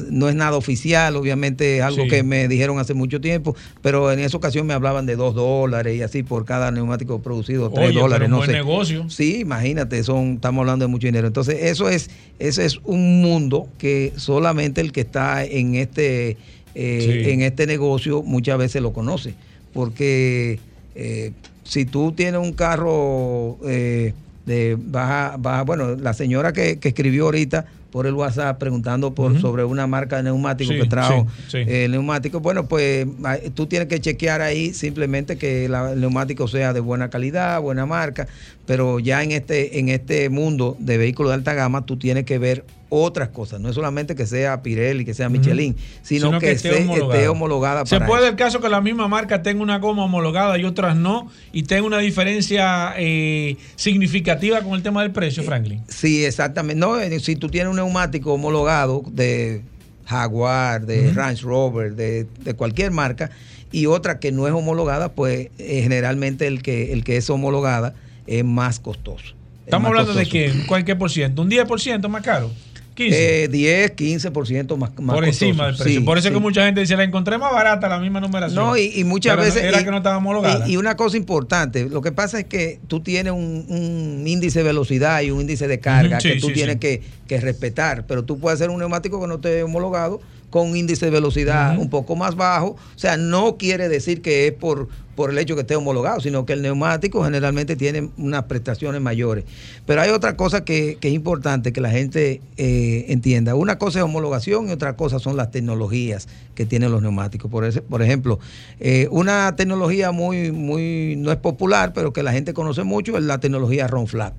[0.09, 2.09] no es nada oficial, obviamente es algo Sí.
[2.09, 5.95] que me dijeron hace mucho tiempo, pero en esa ocasión me hablaban de dos dólares
[5.97, 8.55] y así por cada neumático producido, tres Oye, dólares, no buen sé.
[8.55, 9.09] negocio.
[9.09, 11.27] Sí, imagínate, son, estamos hablando de mucho dinero.
[11.27, 12.09] Entonces, eso es,
[12.39, 16.37] ese es un mundo que solamente el que está en este,
[16.75, 17.29] eh, Sí.
[17.31, 19.33] en este negocio muchas veces lo conoce.
[19.73, 20.59] Porque
[20.95, 21.31] eh,
[21.63, 24.13] si tú tienes un carro eh,
[24.45, 29.39] de baja, baja, bueno, la señora que, que escribió ahorita por el WhatsApp preguntando por
[29.41, 31.57] sobre una marca de neumático Sí, que trajo sí, sí.
[31.57, 32.39] eh, el neumático.
[32.39, 36.79] Bueno, pues ah, tú tienes que chequear ahí simplemente que la- el neumático sea de
[36.79, 38.27] buena calidad, buena marca,
[38.65, 42.37] pero ya en este, en este mundo de vehículos de alta gama tú tienes que
[42.39, 42.63] ver
[42.93, 46.51] otras cosas, no es solamente que sea Pirelli, que sea Michelin, sino, Sino que, que
[46.51, 47.15] esté esté, homologada.
[47.15, 48.29] esté homologada Se para puede eso.
[48.31, 51.83] el caso que la misma marca tenga una goma homologada y otras no, y tenga
[51.87, 55.81] una diferencia eh, significativa con el tema del precio, Franklin.
[55.87, 56.79] Sí, exactamente.
[56.79, 59.61] No, eh, si tú tienes un neumático homologado de
[60.05, 63.31] Jaguar, de Range Rover, de, de cualquier marca,
[63.71, 67.93] y otra que no es homologada, pues eh, generalmente el que, el que es homologada
[68.27, 69.23] es más costoso.
[69.27, 70.59] Es Estamos más hablando de costoso.
[70.59, 72.51] qué, cualquier por ciento, un 10% más caro.
[72.93, 73.43] 15.
[73.43, 75.99] Eh, 10, 15% más, más por encima del precio.
[75.99, 78.55] Sí, por eso es que mucha gente dice, la encontré más barata, la misma numeración.
[78.63, 79.63] No, y, y muchas Pero veces.
[79.63, 80.67] Era y- que no estaba homologada.
[80.67, 84.59] Y, y una cosa importante, lo que pasa es que tú tienes un, un índice
[84.59, 86.77] de velocidad y un índice de carga sí, que tú tienes.
[86.77, 90.19] Que, que respetar, pero tú puedes hacer un neumático que no esté homologado
[90.51, 92.67] con un índice de velocidad un poco más bajo.
[92.95, 96.45] O sea, no quiere decir que es por, por el hecho que esté homologado, sino
[96.45, 99.45] que el neumático generalmente tiene unas prestaciones mayores.
[99.87, 103.55] Pero hay otra cosa que, que es importante que la gente eh, entienda.
[103.55, 107.49] Una cosa es homologación y otra cosa son las tecnologías que tienen los neumáticos.
[107.49, 108.37] Por, ese- por ejemplo,
[108.79, 113.23] eh, una tecnología muy, muy, no es popular, pero que la gente conoce mucho, es
[113.23, 114.33] la tecnología RON Flat.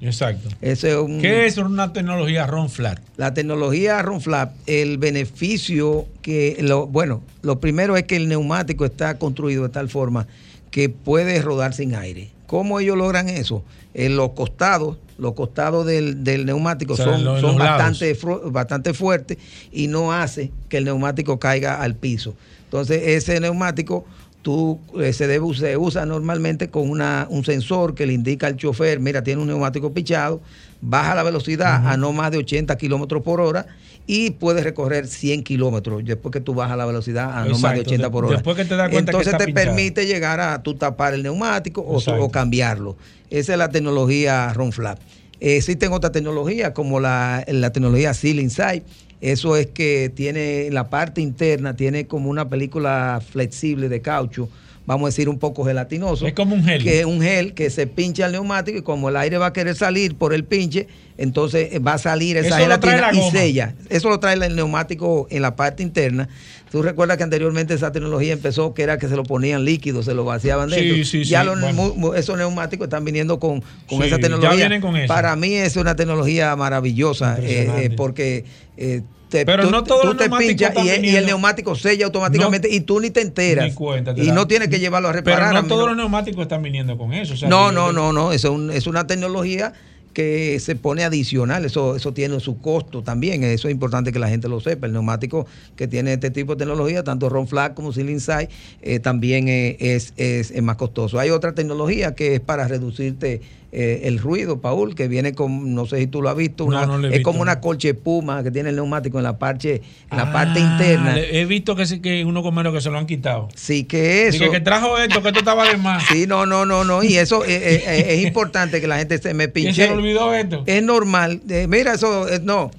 [0.00, 0.48] Exacto.
[0.60, 3.00] Es un- ¿Qué es una tecnología RON flat?
[3.16, 8.84] la tecnología Run Flap, el beneficio que, lo, bueno, lo primero es que el neumático
[8.84, 10.26] está construido de tal forma
[10.70, 12.30] que puede rodar sin aire.
[12.46, 13.64] ¿Cómo ellos logran eso?
[13.94, 18.94] En los costados, los costados del, del neumático O sea, son, los- los bastante, bastante
[18.94, 19.38] fuertes
[19.72, 22.34] y no hace que el neumático caiga al piso.
[22.64, 24.04] Entonces, ese neumático
[24.42, 28.56] tú eh, se debe se usa normalmente con una, un sensor que le indica al
[28.56, 30.40] chofer, mira, tiene un neumático pichado,
[30.80, 33.66] baja la velocidad a no más de 80 kilómetros por hora
[34.06, 37.80] y puedes recorrer 100 kilómetros después que tú bajas la velocidad a no más de
[37.80, 38.36] Exacto, 80 de- por hora.
[38.36, 39.66] después que te das cuenta Entonces te pinchado.
[39.66, 42.96] permite llegar a tú tapar el neumático o, o cambiarlo.
[43.30, 44.98] Esa es la tecnología Ron Flap.
[45.40, 48.82] Eh, existen otras tecnologías como la, la tecnología Seal Inside.
[49.20, 54.48] Eso es que tiene en la parte interna, tiene como una película flexible de caucho,
[54.88, 56.26] vamos a decir un poco gelatinoso.
[56.26, 56.82] Es como un gel.
[56.82, 59.52] Que es un gel que se pincha al neumático y como el aire va a
[59.52, 63.30] querer salir por el pinche, entonces eh, va a salir esa Eso gelatina la y
[63.30, 63.74] sella.
[63.90, 66.30] Eso lo trae el neumático en la parte interna.
[66.70, 70.14] Tú recuerdas que anteriormente esa tecnología empezó que era que se lo ponían líquido, se
[70.14, 71.04] lo vaciaban Sí, dentro.
[71.04, 72.14] sí, ya sí, los bueno.
[72.14, 74.54] esos neumáticos están viniendo con, con Sí, esa ya tecnología.
[74.54, 75.06] vienen con eso.
[75.12, 78.44] Para mí es una tecnología maravillosa eh, eh, porque
[78.78, 81.02] eh, te, Pero tú, no todos tú los te neumáticos pinchas y, el- y el
[81.02, 83.66] viniendo- neumático sella automáticamente y tú ni te enteras.
[83.66, 85.56] Ni cuenta te y no tienes que llevarlo a Pero reparar.
[85.56, 87.34] a no todos no- los neumáticos están viniendo con eso.
[87.34, 88.32] o sea, no, no, no, no.
[88.32, 89.72] Es, un- es una tecnología
[90.14, 91.64] que se pone adicional.
[91.64, 93.44] Eso, eso tiene su costo también.
[93.44, 94.86] Eso es importante que la gente lo sepa.
[94.88, 98.48] El neumático que tiene este tipo de tecnología, tanto Ron Flat como Seal Inside,
[98.82, 101.20] eh, también eh, es, es- es más costoso.
[101.20, 105.84] Hay otra tecnología que es para reducirte eh, el ruido, Paul, que viene con, no
[105.84, 108.50] sé si tú lo has visto, una- no es visto, como una colche espuma que
[108.50, 111.18] tiene el neumático en la parte, en la Ah, parte interna.
[111.20, 113.48] He visto que, sí, que uno comero que se lo han quitado.
[113.54, 114.38] Sí, que eso.
[114.38, 116.02] Dije que trajo esto, que esto estaba de más.
[116.08, 117.02] Sí, no, no, no, no.
[117.04, 119.86] Y eso eh, eh, eh, es importante que la gente se me ¿Quién pinche.
[119.86, 120.62] se olvidó esto?
[120.64, 121.42] Es normal.
[121.50, 122.70] Eh, mira, eso eh, no.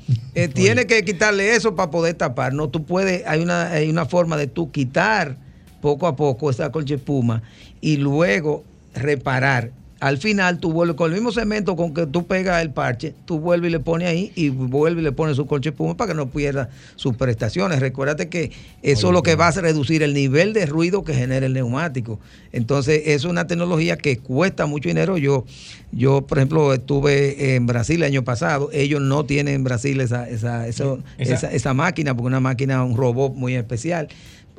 [0.54, 2.54] Tiene que quitarle eso para poder tapar.
[2.54, 5.36] No, tú puedes, hay una, hay una forma de tú quitar
[5.82, 7.44] poco a poco esa colcha espuma
[7.82, 8.64] y luego
[8.96, 9.72] reparar.
[10.00, 13.40] Al final tú vuelves con el mismo cemento con que tú pegas el parche, tú
[13.40, 16.16] vuelves y le pones ahí y vuelves y le pones su colcha espuma para que
[16.16, 17.80] no pierda sus prestaciones.
[17.82, 21.46] Recuérdate que eso es lo que va a reducir el nivel de ruido que genera
[21.46, 22.20] el neumático.
[22.54, 25.18] Entonces, es una tecnología que cuesta mucho dinero.
[25.18, 25.46] Yo,
[25.92, 28.70] yo por ejemplo, estuve en Brasil el año pasado.
[28.72, 33.34] Ellos no tienen en Brasil esa, esa, esa, esa máquina, porque una máquina, un robot
[33.36, 34.08] muy especial.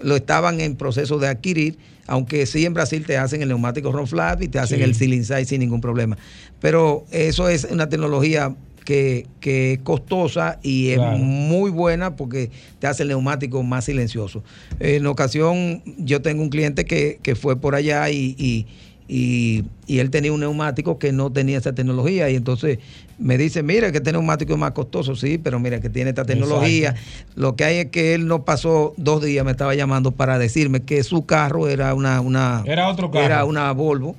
[0.02, 4.06] Lo estaban en proceso de adquirir, aunque sí en Brasil te hacen el neumático Ron
[4.06, 4.84] Flat y te hacen Sí.
[4.84, 6.16] el Seal Inside sin ningún problema.
[6.60, 11.18] Pero eso es una tecnología que, que es costosa y es Claro.
[11.18, 14.42] muy buena porque te hace el neumático más silencioso.
[14.80, 18.66] En ocasión, yo tengo un cliente que, que fue por allá y, y-
[19.12, 22.78] y- y él tenía un neumático que no tenía esa tecnología y entonces
[23.18, 26.24] me dice, mira que este neumático es más costoso, sí, pero mira que tiene esta
[26.24, 26.94] tecnología.
[27.34, 30.80] Lo que hay es que él no pasó dos días, me estaba llamando para decirme
[30.82, 32.20] que su carro era una...
[32.20, 33.24] una Era otro carro.
[33.24, 34.14] Era una Volvo.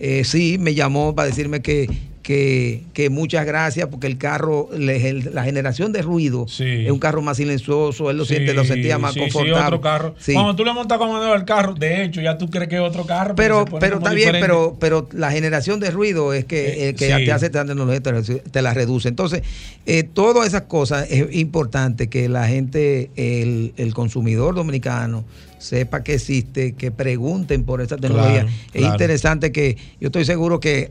[0.00, 1.88] Eh, sí, me llamó para decirme que,
[2.22, 6.64] que, que muchas gracias porque el carro, le- la generación de ruido Sí.
[6.86, 9.64] es un carro más silencioso, él lo siente, lo sentía más sí, sí, confortable.
[9.66, 10.14] otro carro.
[10.18, 10.32] Sí.
[10.32, 13.04] Cuando tú le montas comandante al carro, de hecho, ya tú crees que es otro
[13.06, 13.34] carro.
[13.34, 14.46] Pero, pero está bien, diferente.
[14.46, 17.24] pero, pero la generación de ruido es que, Eh, que sí.
[17.24, 19.08] te hace esta tecnología, te, la- te la reduce.
[19.08, 19.42] Entonces,
[19.86, 25.24] eh, todas esas cosas es importante que la gente, el, el consumidor dominicano,
[25.58, 28.42] sepa que existe, que pregunten por esa tecnología.
[28.42, 28.94] Claro, es claro.
[28.94, 30.90] interesante que yo estoy seguro que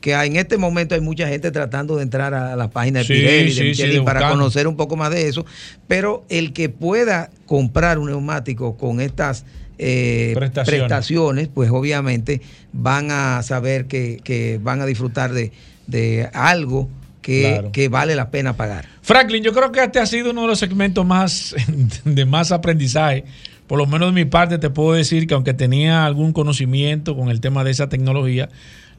[0.00, 3.12] que en este momento hay mucha gente tratando de entrar a la página de Sí,
[3.14, 5.44] Pirelli, de sí, para conocer un poco más de eso,
[5.86, 9.44] pero el que pueda comprar un neumático con estas
[9.78, 10.80] eh, Prestaciones.
[10.80, 12.40] prestaciones, pues obviamente
[12.72, 15.52] van a saber que, que van a disfrutar de,
[15.86, 16.88] de algo
[17.22, 17.72] que, Claro.
[17.72, 18.86] que vale la pena pagar.
[19.02, 21.54] Franklin, yo creo que este ha sido uno de los segmentos más
[22.04, 23.24] de más aprendizaje.
[23.66, 27.28] Por lo menos de mi parte te puedo decir que aunque tenía algún conocimiento con
[27.30, 28.48] el tema de esa tecnología,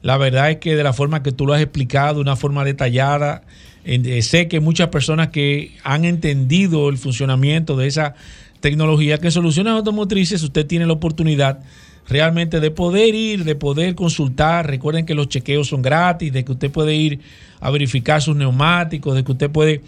[0.02, 2.64] la verdad es que de la forma que tú lo has explicado, de una forma
[2.64, 3.42] detallada,
[3.84, 8.14] eh, sé que muchas personas que han entendido el funcionamiento de esa
[8.60, 11.60] tecnología, que en soluciones automotrices usted tiene la oportunidad
[12.08, 14.66] realmente de poder ir, de poder consultar.
[14.66, 17.20] Recuerden que los chequeos son gratis, de que usted puede ir
[17.60, 19.82] a verificar sus neumáticos, de que usted puede...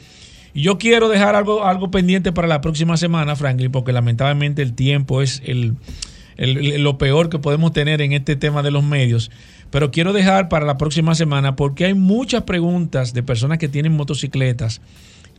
[0.55, 4.75] Y yo quiero dejar algo, algo pendiente para la próxima semana, Franklin, porque lamentablemente el
[4.75, 5.75] tiempo es el,
[6.37, 9.31] lo peor que podemos tener en este tema de los medios.
[9.71, 13.97] Pero quiero dejar para la próxima semana porque hay muchas preguntas de personas que tienen
[13.97, 14.81] motocicletas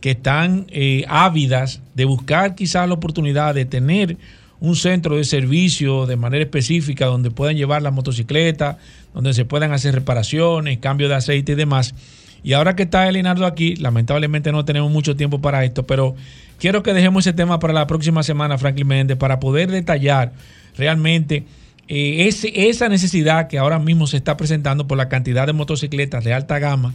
[0.00, 4.16] que están eh, ávidas de buscar quizás la oportunidad de tener
[4.60, 8.78] un centro de servicio de manera específica donde puedan llevar la motocicleta,
[9.14, 11.94] donde se puedan hacer reparaciones, cambio de aceite y demás.
[12.42, 16.14] Y ahora que está Elinardo aquí, lamentablemente no tenemos mucho tiempo para esto, pero
[16.58, 20.32] quiero que dejemos ese tema para la próxima semana, Franklin Méndez, para poder detallar
[20.78, 21.44] realmente
[21.88, 26.24] eh, ese- esa necesidad que ahora mismo se está presentando por la cantidad de motocicletas
[26.24, 26.94] de alta gama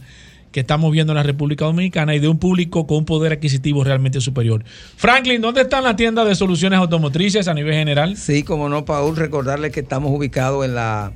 [0.50, 3.84] que estamos viendo en la República Dominicana y de un público con un poder adquisitivo
[3.84, 4.62] realmente superior.
[4.96, 8.18] Franklin, ¿dónde están las tiendas de soluciones automotrices a nivel general?
[8.18, 11.12] Sí, como no, Paul, recordarle que estamos ubicados en la,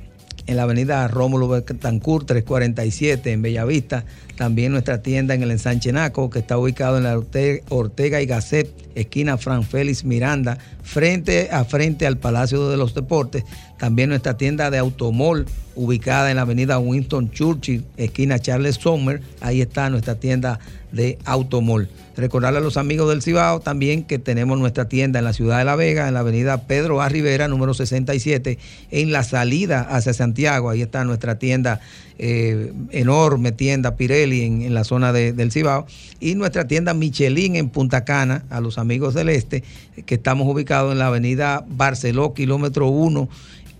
[0.47, 4.05] en la avenida Rómulo Betancourt 347 en Bellavista.
[4.35, 8.25] También nuestra tienda en el ensanche Naco, que está ubicado en la Orte- Ortega y
[8.25, 13.43] Gasset, esquina Fran Félix Miranda, frente a frente al Palacio de los Deportes.
[13.77, 15.45] También nuestra tienda de Automol,
[15.75, 19.21] ubicada en la avenida Winston Churchill, esquina Charles Sommer.
[19.41, 20.59] Ahí está nuestra tienda
[20.91, 21.89] de Automol.
[22.15, 25.65] Recordarle a los amigos del Cibao también que tenemos nuestra tienda en la ciudad de
[25.65, 27.09] La Vega, en la avenida Pedro A.
[27.09, 28.57] Rivera, número 67,
[28.91, 30.69] en la salida hacia Santiago.
[30.71, 31.79] Ahí está nuestra tienda,
[32.17, 35.85] eh, enorme tienda Pirelli en, la zona de- del Cibao.
[36.19, 39.63] Y nuestra tienda Michelin en Punta Cana, a los amigos del Este,
[40.05, 43.29] que estamos ubicados en la avenida Barceló, kilómetro 1,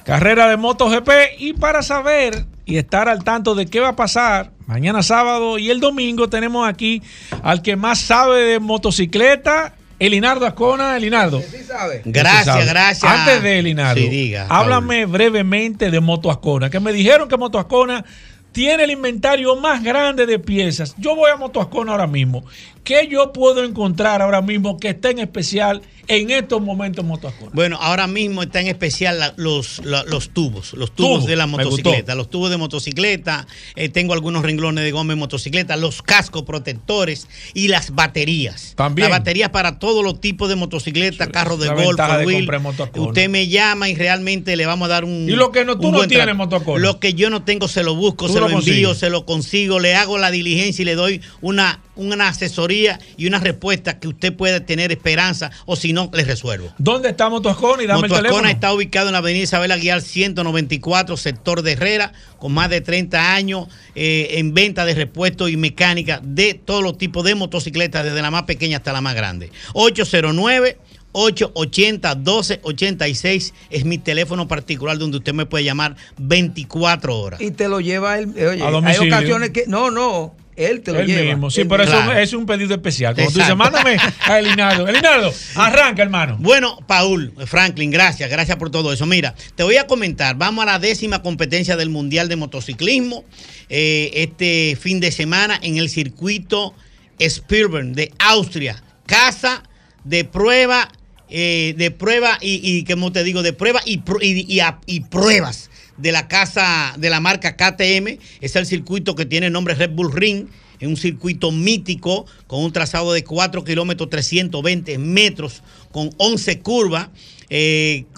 [0.03, 4.51] carrera de MotoGP y para saber y estar al tanto de qué va a pasar
[4.67, 7.01] mañana sábado y el domingo tenemos aquí
[7.41, 10.97] al que más sabe de motocicleta, Elinardo Ascona.
[10.97, 11.39] Elinardo.
[11.39, 12.65] Gracias, sabe.
[12.65, 13.11] gracias.
[13.11, 17.59] Antes de Elinardo, Sí, diga, háblame brevemente de Moto Ascona, que me dijeron que Moto
[17.59, 18.03] Ascona
[18.51, 20.95] tiene el inventario más grande de piezas.
[20.97, 22.45] Yo voy a Moto Ascona ahora mismo.
[22.83, 27.27] ¿Qué yo puedo encontrar ahora mismo que esté en especial en estos momentos en Moto
[27.27, 27.51] Ascona?
[27.53, 31.47] Bueno, ahora mismo está en especial la- los, la- los tubos, los tubos de la
[31.47, 36.43] motocicleta, los tubos de motocicleta, eh, tengo algunos renglones de goma en motocicleta, los cascos
[36.43, 38.73] protectores y las baterías.
[38.75, 39.09] También.
[39.09, 42.49] Las baterías para todos los tipos de motocicletas, carros de golf, de wheel.
[42.95, 45.91] Usted me llama y realmente le vamos a dar un Y lo que no- tú
[45.91, 46.37] no tienes trato.
[46.37, 46.79] Moto Ascona.
[46.79, 49.25] Lo que yo no tengo se lo busco, Tú se lo lo envío, se lo
[49.25, 54.07] consigo, le hago la diligencia y le doy una, una asesoría y una respuesta que
[54.07, 56.73] usted pueda tener esperanza o si no, les resuelvo.
[56.77, 57.83] ¿Dónde está Motoascona?
[57.83, 58.49] Y dame el Motoascona teléfono.
[58.49, 63.33] está ubicado en la avenida Isabel Aguilar 194, sector de Herrera, con más de 30
[63.35, 68.21] años eh, en venta de repuestos y mecánica de todos los tipos de motocicletas, desde
[68.21, 69.51] la más pequeña hasta la más grande.
[69.73, 70.77] 809
[71.15, 77.41] 880 1286 es mi teléfono particular donde usted me puede llamar 24 horas.
[77.41, 78.33] Y te lo lleva él.
[78.35, 79.65] eh, Oye, A hay ocasiones que.
[79.67, 80.33] No, no.
[80.55, 81.23] Él te lo Él lleva.
[81.31, 83.15] mismo, sí, Él pero eso es un pedido especial.
[83.15, 83.57] Como tú dices, Exacto.
[83.73, 84.87] mándame a Elinaldo.
[84.87, 86.37] Elinaldo, arranca, hermano.
[86.39, 89.05] Bueno, Paul, Franklin, gracias, gracias por todo eso.
[89.05, 93.25] Mira, te voy a comentar, vamos a la décima competencia del Mundial de Motociclismo
[93.69, 96.73] eh, este fin de semana en el circuito
[97.19, 99.63] Spielberg de Austria, casa
[100.03, 100.89] de prueba,
[101.29, 104.79] eh, de prueba y, y, como te digo, de prueba y, pru- y- y a-
[104.85, 108.19] y pruebas de la casa de la marca KTM.
[108.41, 110.47] Es el circuito que tiene el nombre Red Bull Ring.
[110.79, 117.07] Es un circuito mítico con un trazado de 4 kilómetros 320 metros, con 11 curvas,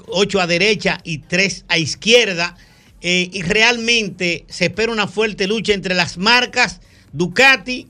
[0.07, 2.57] 8 a derecha y 3 a izquierda.
[3.01, 6.82] Eh, y realmente se espera una fuerte lucha entre las marcas
[7.13, 7.88] Ducati,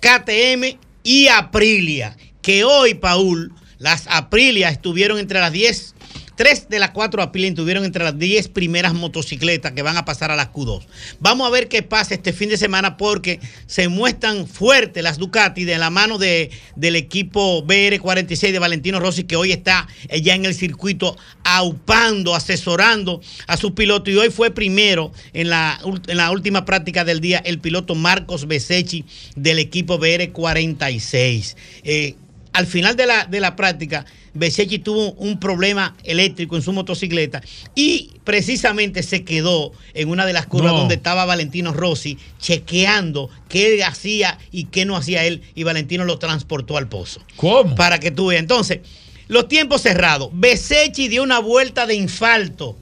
[0.00, 2.16] KTM y Aprilia.
[2.42, 5.95] Que hoy, Paul, las Aprilia estuvieron entre las 10,
[6.36, 10.30] tres de las cuatro Aprilia estuvieron entre las 10 primeras motocicletas que van a pasar
[10.30, 10.82] a las Q2.
[11.18, 15.64] Vamos a ver qué pasa este fin de semana porque se muestran fuertes las Ducati
[15.64, 20.34] de la mano de, del equipo BR46 de Valentino Rossi que hoy está eh, ya
[20.34, 26.16] en el circuito aupando, asesorando a su piloto y hoy fue primero en la, en
[26.16, 31.56] la última práctica del día el piloto Marcos Besecchi del equipo BR46.
[31.82, 32.16] Eh,
[32.56, 37.42] al final de la, de la práctica, Besecchi tuvo un problema eléctrico en su motocicleta
[37.74, 40.78] y precisamente se quedó en una de las curvas No.
[40.78, 46.18] donde estaba Valentino Rossi chequeando qué hacía y qué no hacía él y Valentino lo
[46.18, 47.20] transportó al pozo.
[47.36, 47.74] ¿Cómo?
[47.74, 48.40] Para que tú veas.
[48.40, 48.80] Entonces,
[49.28, 50.30] los tiempos cerrados.
[50.32, 52.78] Besecchi dio una vuelta de infarto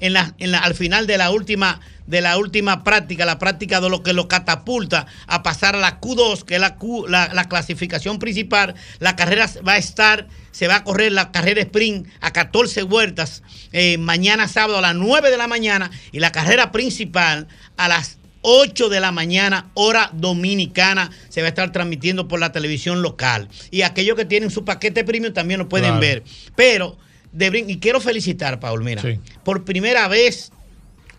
[0.00, 3.80] en la, en la- al final de la última de la última práctica, la práctica
[3.80, 7.34] de lo que lo catapulta a pasar a la Q2, que es la, Q- la,
[7.34, 8.76] la clasificación principal.
[9.00, 13.42] La carrera va a estar, se va a correr la carrera sprint a 14 vueltas
[13.72, 18.18] eh, mañana sábado a las 9 de la mañana y la carrera principal a las
[18.42, 23.48] 8 de la mañana, hora dominicana, se va a estar transmitiendo por la televisión local.
[23.72, 26.00] Y aquellos que tienen su paquete premium también lo pueden Claro.
[26.00, 26.22] ver.
[26.54, 26.96] Pero,
[27.36, 29.18] de brin- y quiero felicitar, Paul, mira, Sí.
[29.44, 30.52] por primera vez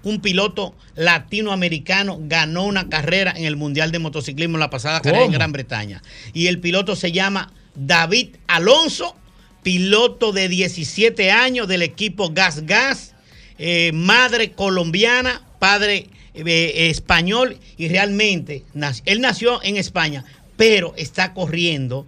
[0.03, 5.26] un piloto latinoamericano ganó una carrera en el Mundial de Motociclismo en la pasada carrera
[5.26, 5.32] en.
[5.32, 6.01] Gran Bretaña.
[6.34, 9.15] Y el piloto se llama David Alonso,
[9.63, 13.13] piloto de 17 años del equipo Gas Gas,
[13.59, 18.63] eh, madre colombiana, padre eh, español y realmente
[19.05, 20.24] él nació en España,
[20.55, 22.05] pero está corriendo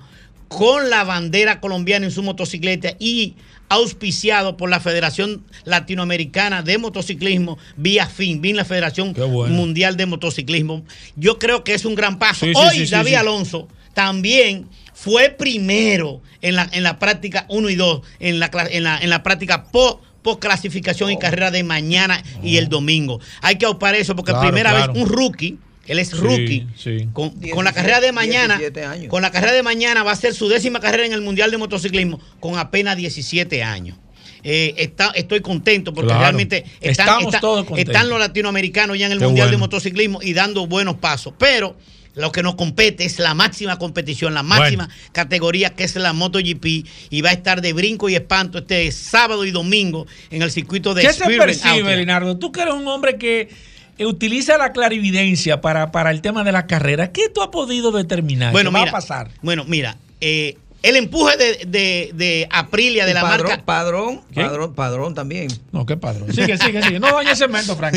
[0.47, 3.34] con la bandera colombiana en su motocicleta y
[3.70, 9.53] auspiciado por la Federación Latinoamericana de Motociclismo vía FIN, vía la Federación bueno.
[9.55, 10.84] Mundial de Motociclismo.
[11.15, 12.45] Yo creo que es un gran paso.
[12.45, 13.15] Sí, Hoy sí, sí, David.
[13.15, 18.84] Alonso también fue primero en la, en la práctica 1 y 2, en la, en
[18.84, 21.20] la, en la práctica po- post clasificación y Oh.
[21.20, 23.20] carrera de mañana y el domingo.
[23.41, 24.93] Hay que aupar eso porque Claro, primera claro.
[24.93, 25.57] vez un rookie,
[25.90, 27.10] él es rookie, sí.
[27.14, 29.08] con, 17, con la carrera de mañana, 17 años.
[29.10, 31.58] con la carrera de mañana va a ser su décima carrera en el Mundial de
[31.58, 33.98] Motociclismo con apenas 17 años.
[34.44, 36.22] Eh, está, estoy contento porque Claro.
[36.22, 37.94] realmente están, Estamos están- todos contentos.
[37.94, 39.58] están los latinoamericanos ya en el Qué Mundial de.
[39.58, 41.34] Motociclismo y dando buenos pasos.
[41.38, 41.76] Pero
[42.16, 46.66] lo que nos compete es la máxima competición, la máxima categoría que es la MotoGP
[47.10, 50.94] y va a estar de brinco y espanto este sábado y domingo en el circuito
[50.94, 51.96] de ¿Qué se percibe.
[51.98, 52.38] Leonardo?
[52.38, 53.50] Tú que eres un hombre que
[54.06, 57.12] utiliza la clarividencia para, para el tema de la carrera.
[57.12, 58.52] ¿Qué tú has podido determinar?
[58.52, 59.30] Bueno, ¿Qué va a pasar?
[59.41, 63.65] Bueno, mira, eh, el empuje de, de, de Aprilia, de la padrón, marca.
[63.65, 64.41] Padrón, ¿Qué?
[64.41, 65.47] padrón, padrón también.
[65.71, 66.34] No, qué padrón.
[66.34, 66.99] Sigue, sigue, sigue.
[66.99, 67.95] No dañes cemento, Frank.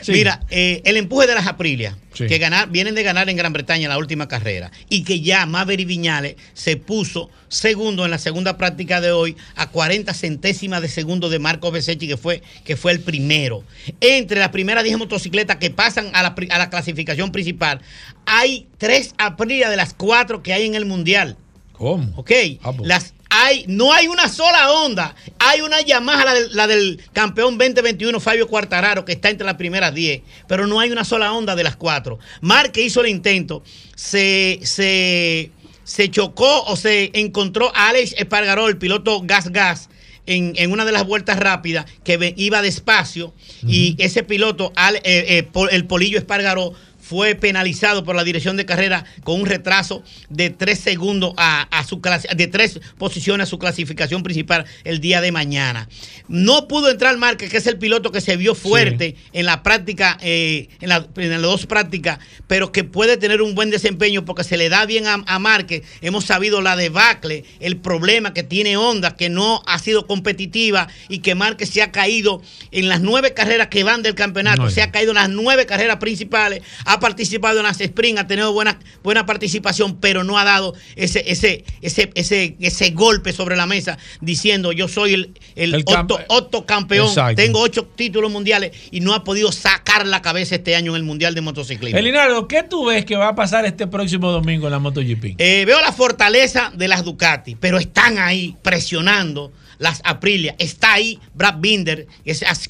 [0.00, 0.12] Sí.
[0.12, 2.26] Mira, eh, el empuje de las Aprilia, Sí.
[2.26, 5.86] que ganar, vienen de ganar en Gran Bretaña la última carrera, y que ya Maverick
[5.88, 11.30] Viñales se puso segundo en la segunda práctica de hoy a 40 centésimas de segundo
[11.30, 13.64] de Marco Besechi, que fue, que fue el primero.
[14.00, 17.80] Entre las primeras 10 motocicletas que pasan a la, a la clasificación principal,
[18.26, 21.36] hay tres Aprilia de las cuatro que hay en el Mundial.
[21.82, 22.12] ¿Cómo?
[22.16, 22.30] Ok,
[22.62, 22.86] Ah, pues.
[22.88, 25.16] las hay, no hay una sola onda.
[25.38, 29.54] Hay una Yamaha, la del, la del campeón 2021, Fabio Quartararo, que está entre las
[29.56, 32.18] primeras 10, pero no hay una sola onda de las cuatro.
[32.42, 33.64] Mark, que hizo el intento,
[33.96, 35.50] se, se,
[35.82, 39.88] se chocó o se encontró a Alex Espargaró, el piloto Gas Gas,
[40.26, 43.32] en, en una de las vueltas rápidas, que iba despacio,
[43.66, 46.74] y ese piloto, Al- eh, eh, el Polillo Espargaró,
[47.12, 51.84] fue penalizado por la dirección de carrera con un retraso de tres segundos a, a
[51.84, 55.90] su clase, de tres posiciones a su clasificación principal el día de mañana.
[56.28, 60.16] No pudo entrar Márquez, que es el piloto que se vio fuerte en la práctica,
[60.22, 64.42] eh, en, la- en las dos prácticas, pero que puede tener un buen desempeño porque
[64.42, 65.82] se le da bien a, a Márquez.
[66.00, 71.18] Hemos sabido la debacle, el problema que tiene Honda, que no ha sido competitiva y
[71.18, 72.40] que Márquez se ha caído
[72.70, 75.66] en las nueve carreras que van del campeonato, No, se ha caído en las nueve
[75.66, 80.44] carreras principales, ha participado en las sprint, ha tenido buena, buena participación, pero no ha
[80.44, 85.74] dado ese, ese, ese, ese, ese golpe sobre la mesa diciendo yo soy el, el,
[85.74, 87.34] El octo, octo campeón, Exacto.
[87.36, 91.02] tengo ocho títulos mundiales y no ha podido sacar la cabeza este año en el
[91.02, 91.98] Mundial de Motociclismo.
[91.98, 95.34] Elinardo, ¿qué tú ves que va a pasar este próximo domingo en la MotoGP?
[95.38, 99.52] Eh, veo la fortaleza de las Ducati, pero están ahí presionando
[99.82, 100.54] las Aprilia.
[100.58, 102.06] Está ahí Brad Binder,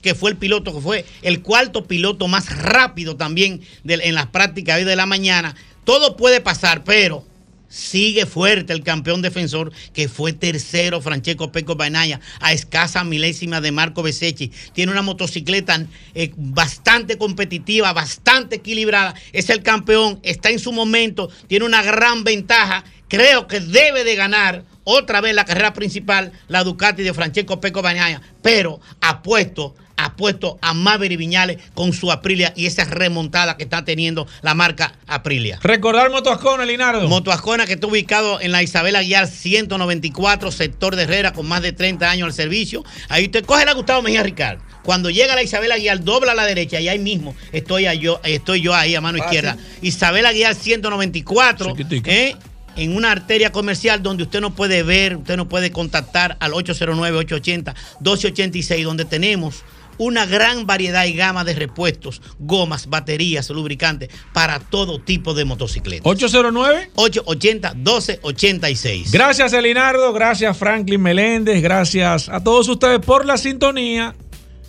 [0.01, 4.79] que fue el piloto, que fue el cuarto piloto más rápido también en las prácticas
[4.79, 5.55] hoy de la mañana.
[5.85, 7.25] Todo puede pasar, pero
[7.69, 13.73] sigue fuerte el campeón defensor, que fue tercero, Francesco Peco Bainaya, a escasa milésima de
[13.73, 14.51] Marco Besecchi.
[14.73, 15.85] Tiene una motocicleta
[16.15, 19.15] eh, bastante competitiva, bastante equilibrada.
[19.33, 22.85] Es el campeón, está en su momento, tiene una gran ventaja.
[23.09, 27.83] Creo que debe de ganar otra vez la carrera principal, la Ducati de Francesco Peco
[27.83, 33.85] Bainaya, pero apuesto apuesto a Maverick Viñales con su Aprilia y esa remontada que está
[33.85, 35.59] teniendo la marca Aprilia.
[35.63, 37.09] Recordar Motoascona, Linardo.
[37.09, 41.63] Moto Ascona que está ubicado en la Isabel Aguiar 194, sector de Herrera, con más
[41.63, 42.85] de 30 años al servicio.
[43.09, 44.59] Ahí usted coge la Gustavo Mejía Ricard.
[44.83, 48.61] Cuando llega la Isabel Aguiar, dobla a la derecha y ahí mismo estoy yo, estoy
[48.61, 49.57] yo ahí a mano izquierda.
[49.81, 52.11] Isabel Aguiar 194, Chiquitico.
[52.11, 52.37] ¿eh?
[52.77, 58.85] En una arteria comercial donde usted no puede ver, usted no puede contactar al 809-880-1286,
[58.85, 59.65] donde tenemos
[59.99, 66.07] una gran variedad y gama de repuestos, gomas, baterías, lubricantes para todo tipo de motocicletas.
[66.07, 66.91] 809.
[66.97, 69.13] 880-1286.
[69.13, 70.13] Gracias, Elinardo.
[70.13, 71.63] Gracias, Franklin Meléndez.
[71.63, 74.17] Gracias a todos ustedes por la sintonía.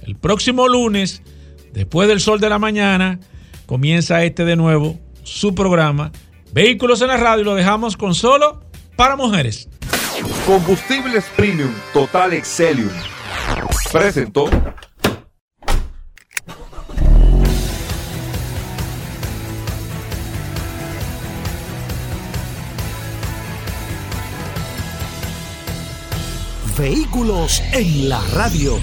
[0.05, 1.23] El próximo lunes,
[1.71, 3.19] después del sol de la mañana,
[3.65, 6.11] comienza este de nuevo, su programa.
[6.53, 8.59] Vehículos en la radio y lo dejamos con solo
[8.95, 9.67] para mujeres.
[10.45, 12.91] Combustibles Premium Total Excelium.
[13.91, 14.45] Presentó.
[26.77, 28.79] Vehículos en la radio.